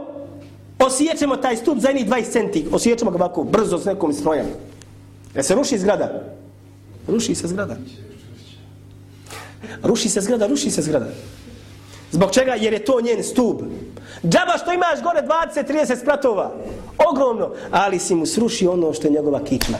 osjećemo 0.79 1.37
taj 1.37 1.57
stup 1.57 1.79
za 1.79 1.89
jednih 1.89 2.09
20 2.09 2.33
centi, 2.33 2.67
osjećamo 2.73 3.11
ga 3.11 3.17
ovako 3.17 3.45
brzo 3.45 3.79
s 3.79 3.85
nekom 3.85 4.13
strojem. 4.13 4.47
Je 5.35 5.43
se 5.43 5.55
ruši 5.55 5.79
zgrada? 5.79 6.23
Ruši 7.09 7.35
se 7.35 7.49
zgrada. 7.49 7.77
Ruši 9.83 10.09
se 10.09 10.21
zgrada, 10.21 10.47
ruši 10.47 10.71
se 10.71 10.83
zgrada. 10.83 11.07
Zbog 12.11 12.31
čega? 12.31 12.55
Jer 12.55 12.73
je 12.73 12.85
to 12.85 13.01
njen 13.01 13.25
stub. 13.25 13.63
Džaba 14.23 14.59
što 14.63 14.73
imaš 14.73 15.03
gore 15.03 15.23
20-30 15.55 16.01
spratova. 16.01 16.53
Ogromno. 17.11 17.51
Ali 17.71 17.99
si 17.99 18.15
mu 18.15 18.27
sruši 18.27 18.67
ono 18.67 18.93
što 18.93 19.07
je 19.07 19.13
njegova 19.13 19.45
kitna. 19.45 19.79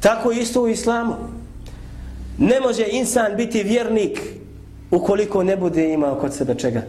Tako 0.00 0.32
isto 0.32 0.62
u 0.62 0.68
islamu. 0.68 1.14
Ne 2.38 2.60
može 2.60 2.86
insan 2.90 3.36
biti 3.36 3.62
vjernik 3.62 4.20
ukoliko 4.90 5.42
ne 5.42 5.56
bude 5.56 5.92
imao 5.92 6.14
kod 6.14 6.34
sebe 6.34 6.54
čega? 6.54 6.82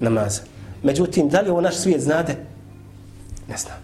Namaza. 0.00 0.42
Međutim, 0.82 1.28
da 1.28 1.40
li 1.40 1.50
ovo 1.50 1.60
naš 1.60 1.76
svijet 1.76 2.00
znade? 2.00 2.36
Ne 3.48 3.56
znam. 3.56 3.76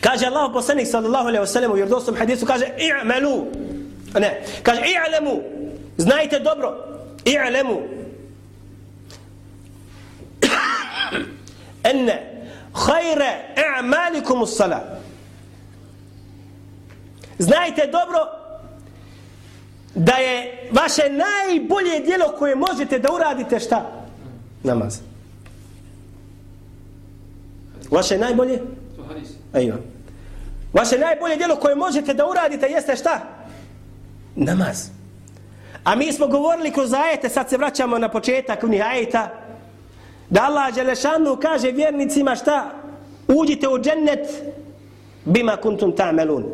Kaže 0.00 0.26
Allah 0.26 0.50
poslanik 0.52 0.86
sallallahu 0.86 1.28
alaihi 1.28 1.44
wa 1.44 1.46
sallam 1.46 1.70
u 1.70 1.74
vjerdostom 1.74 2.16
hadisu, 2.16 2.46
kaže 2.46 2.64
i'melu. 2.78 3.46
Ne, 4.20 4.42
kaže 4.62 4.80
i'lemu. 4.80 5.40
Znajte 5.98 6.38
dobro. 6.38 6.84
I'lemu. 7.24 7.80
enne 11.90 12.16
hajre 12.72 13.54
i'malikum 13.56 14.42
us-sala. 14.42 14.80
Znajte 17.38 17.86
dobro 17.92 18.18
da 19.94 20.12
je 20.12 20.68
vaše 20.72 21.02
najbolje 21.10 22.00
djelo 22.00 22.34
koje 22.38 22.54
možete 22.54 22.98
da 22.98 23.12
uradite 23.12 23.60
šta? 23.60 23.90
Namaz. 24.62 25.00
Vaše 27.90 28.18
najbolje? 28.18 28.60
Ajmo. 29.52 29.76
Vaše 30.72 30.98
najbolje 30.98 31.36
djelo 31.36 31.56
koje 31.56 31.74
možete 31.74 32.14
da 32.14 32.26
uradite 32.26 32.66
jeste 32.66 32.96
šta? 32.96 33.20
Namaz. 34.36 34.97
A 35.84 35.94
mi 35.94 36.12
smo 36.12 36.26
govorili 36.26 36.70
kroz 36.70 36.92
ajete, 36.92 37.28
sad 37.28 37.48
se 37.48 37.56
vraćamo 37.56 37.98
na 37.98 38.08
početak 38.08 38.62
unih 38.62 38.86
ajeta, 38.86 39.28
da 40.30 40.42
Allah 40.42 40.74
Đelešanu 40.74 41.36
kaže 41.42 41.70
vjernicima 41.70 42.34
šta? 42.36 42.70
Uđite 43.28 43.68
u 43.68 43.78
džennet 43.78 44.28
bima 45.24 45.56
kuntum 45.56 45.92
ta'melun. 45.92 46.44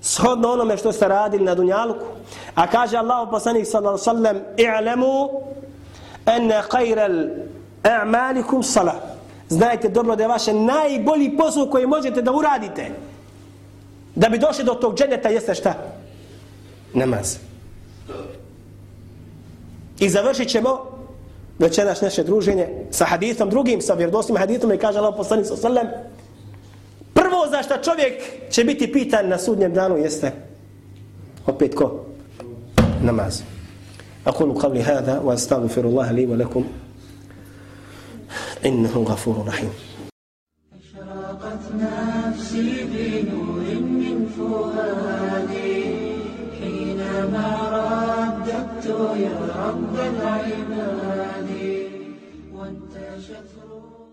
Shodno 0.00 0.52
onome 0.52 0.76
što 0.76 0.92
ste 0.92 1.08
radili 1.08 1.44
na 1.44 1.54
dunjaluku. 1.54 2.04
A 2.54 2.66
kaže 2.66 2.96
Allah 2.96 3.28
poslanik 3.30 3.66
sallallahu 3.66 3.98
sallam 3.98 4.36
i'lemu 4.56 5.30
ene 6.26 6.62
khayral 6.68 7.28
a'malikum 7.82 8.62
salah. 8.62 8.94
Znajte 9.48 9.88
dobro 9.88 10.16
da 10.16 10.22
je 10.22 10.28
vaše 10.28 10.52
najbolji 10.52 11.36
posao 11.36 11.66
koji 11.66 11.86
možete 11.86 12.22
da 12.22 12.32
uradite 12.32 12.90
da 14.14 14.28
bi 14.28 14.38
došli 14.38 14.64
do 14.64 14.74
tog 14.74 14.98
dženeta 14.98 15.28
jeste 15.28 15.54
šta? 15.54 15.74
Namaz. 16.94 17.38
I 19.99 20.09
završit 20.09 20.49
ćemo 20.49 20.79
večeraš 21.59 22.01
naše 22.01 22.23
druženje 22.23 22.67
sa 22.91 23.05
hadithom 23.05 23.49
drugim, 23.49 23.81
sa 23.81 23.93
vjerodostim 23.93 24.37
hadithom 24.37 24.73
i 24.73 24.77
kaže 24.77 24.99
Allah 24.99 25.13
poslanik 25.17 25.47
sa 25.47 25.57
sallam 25.57 25.87
prvo 27.13 27.47
za 27.51 27.63
što 27.63 27.77
čovjek 27.77 28.13
će 28.51 28.63
biti 28.63 28.91
pitan 28.91 29.27
na 29.27 29.37
sudnjem 29.37 29.73
danu 29.73 29.97
jeste 29.97 30.31
opet 31.47 31.75
ko? 31.75 32.05
Namaz. 33.01 33.41
أقول 34.27 34.53
قولي 34.53 34.83
هذا 34.83 35.19
وأستغفر 35.19 35.85
الله 35.85 36.11
لي 36.11 36.25
ولكم 36.25 36.63
إنه 38.65 39.05
غفور 39.07 39.47
رحيم 39.47 39.69
أشرقت 40.79 41.63
نفسي 41.75 42.83
بنور 42.91 43.65
من 43.81 44.29
فؤادي 44.37 45.85
حينما 46.59 47.47
رددت 47.49 47.62
يا 49.12 49.38
رب 49.66 49.94
العباد. 49.94 51.50
وانت 52.54 52.94
شفاعي 53.20 53.63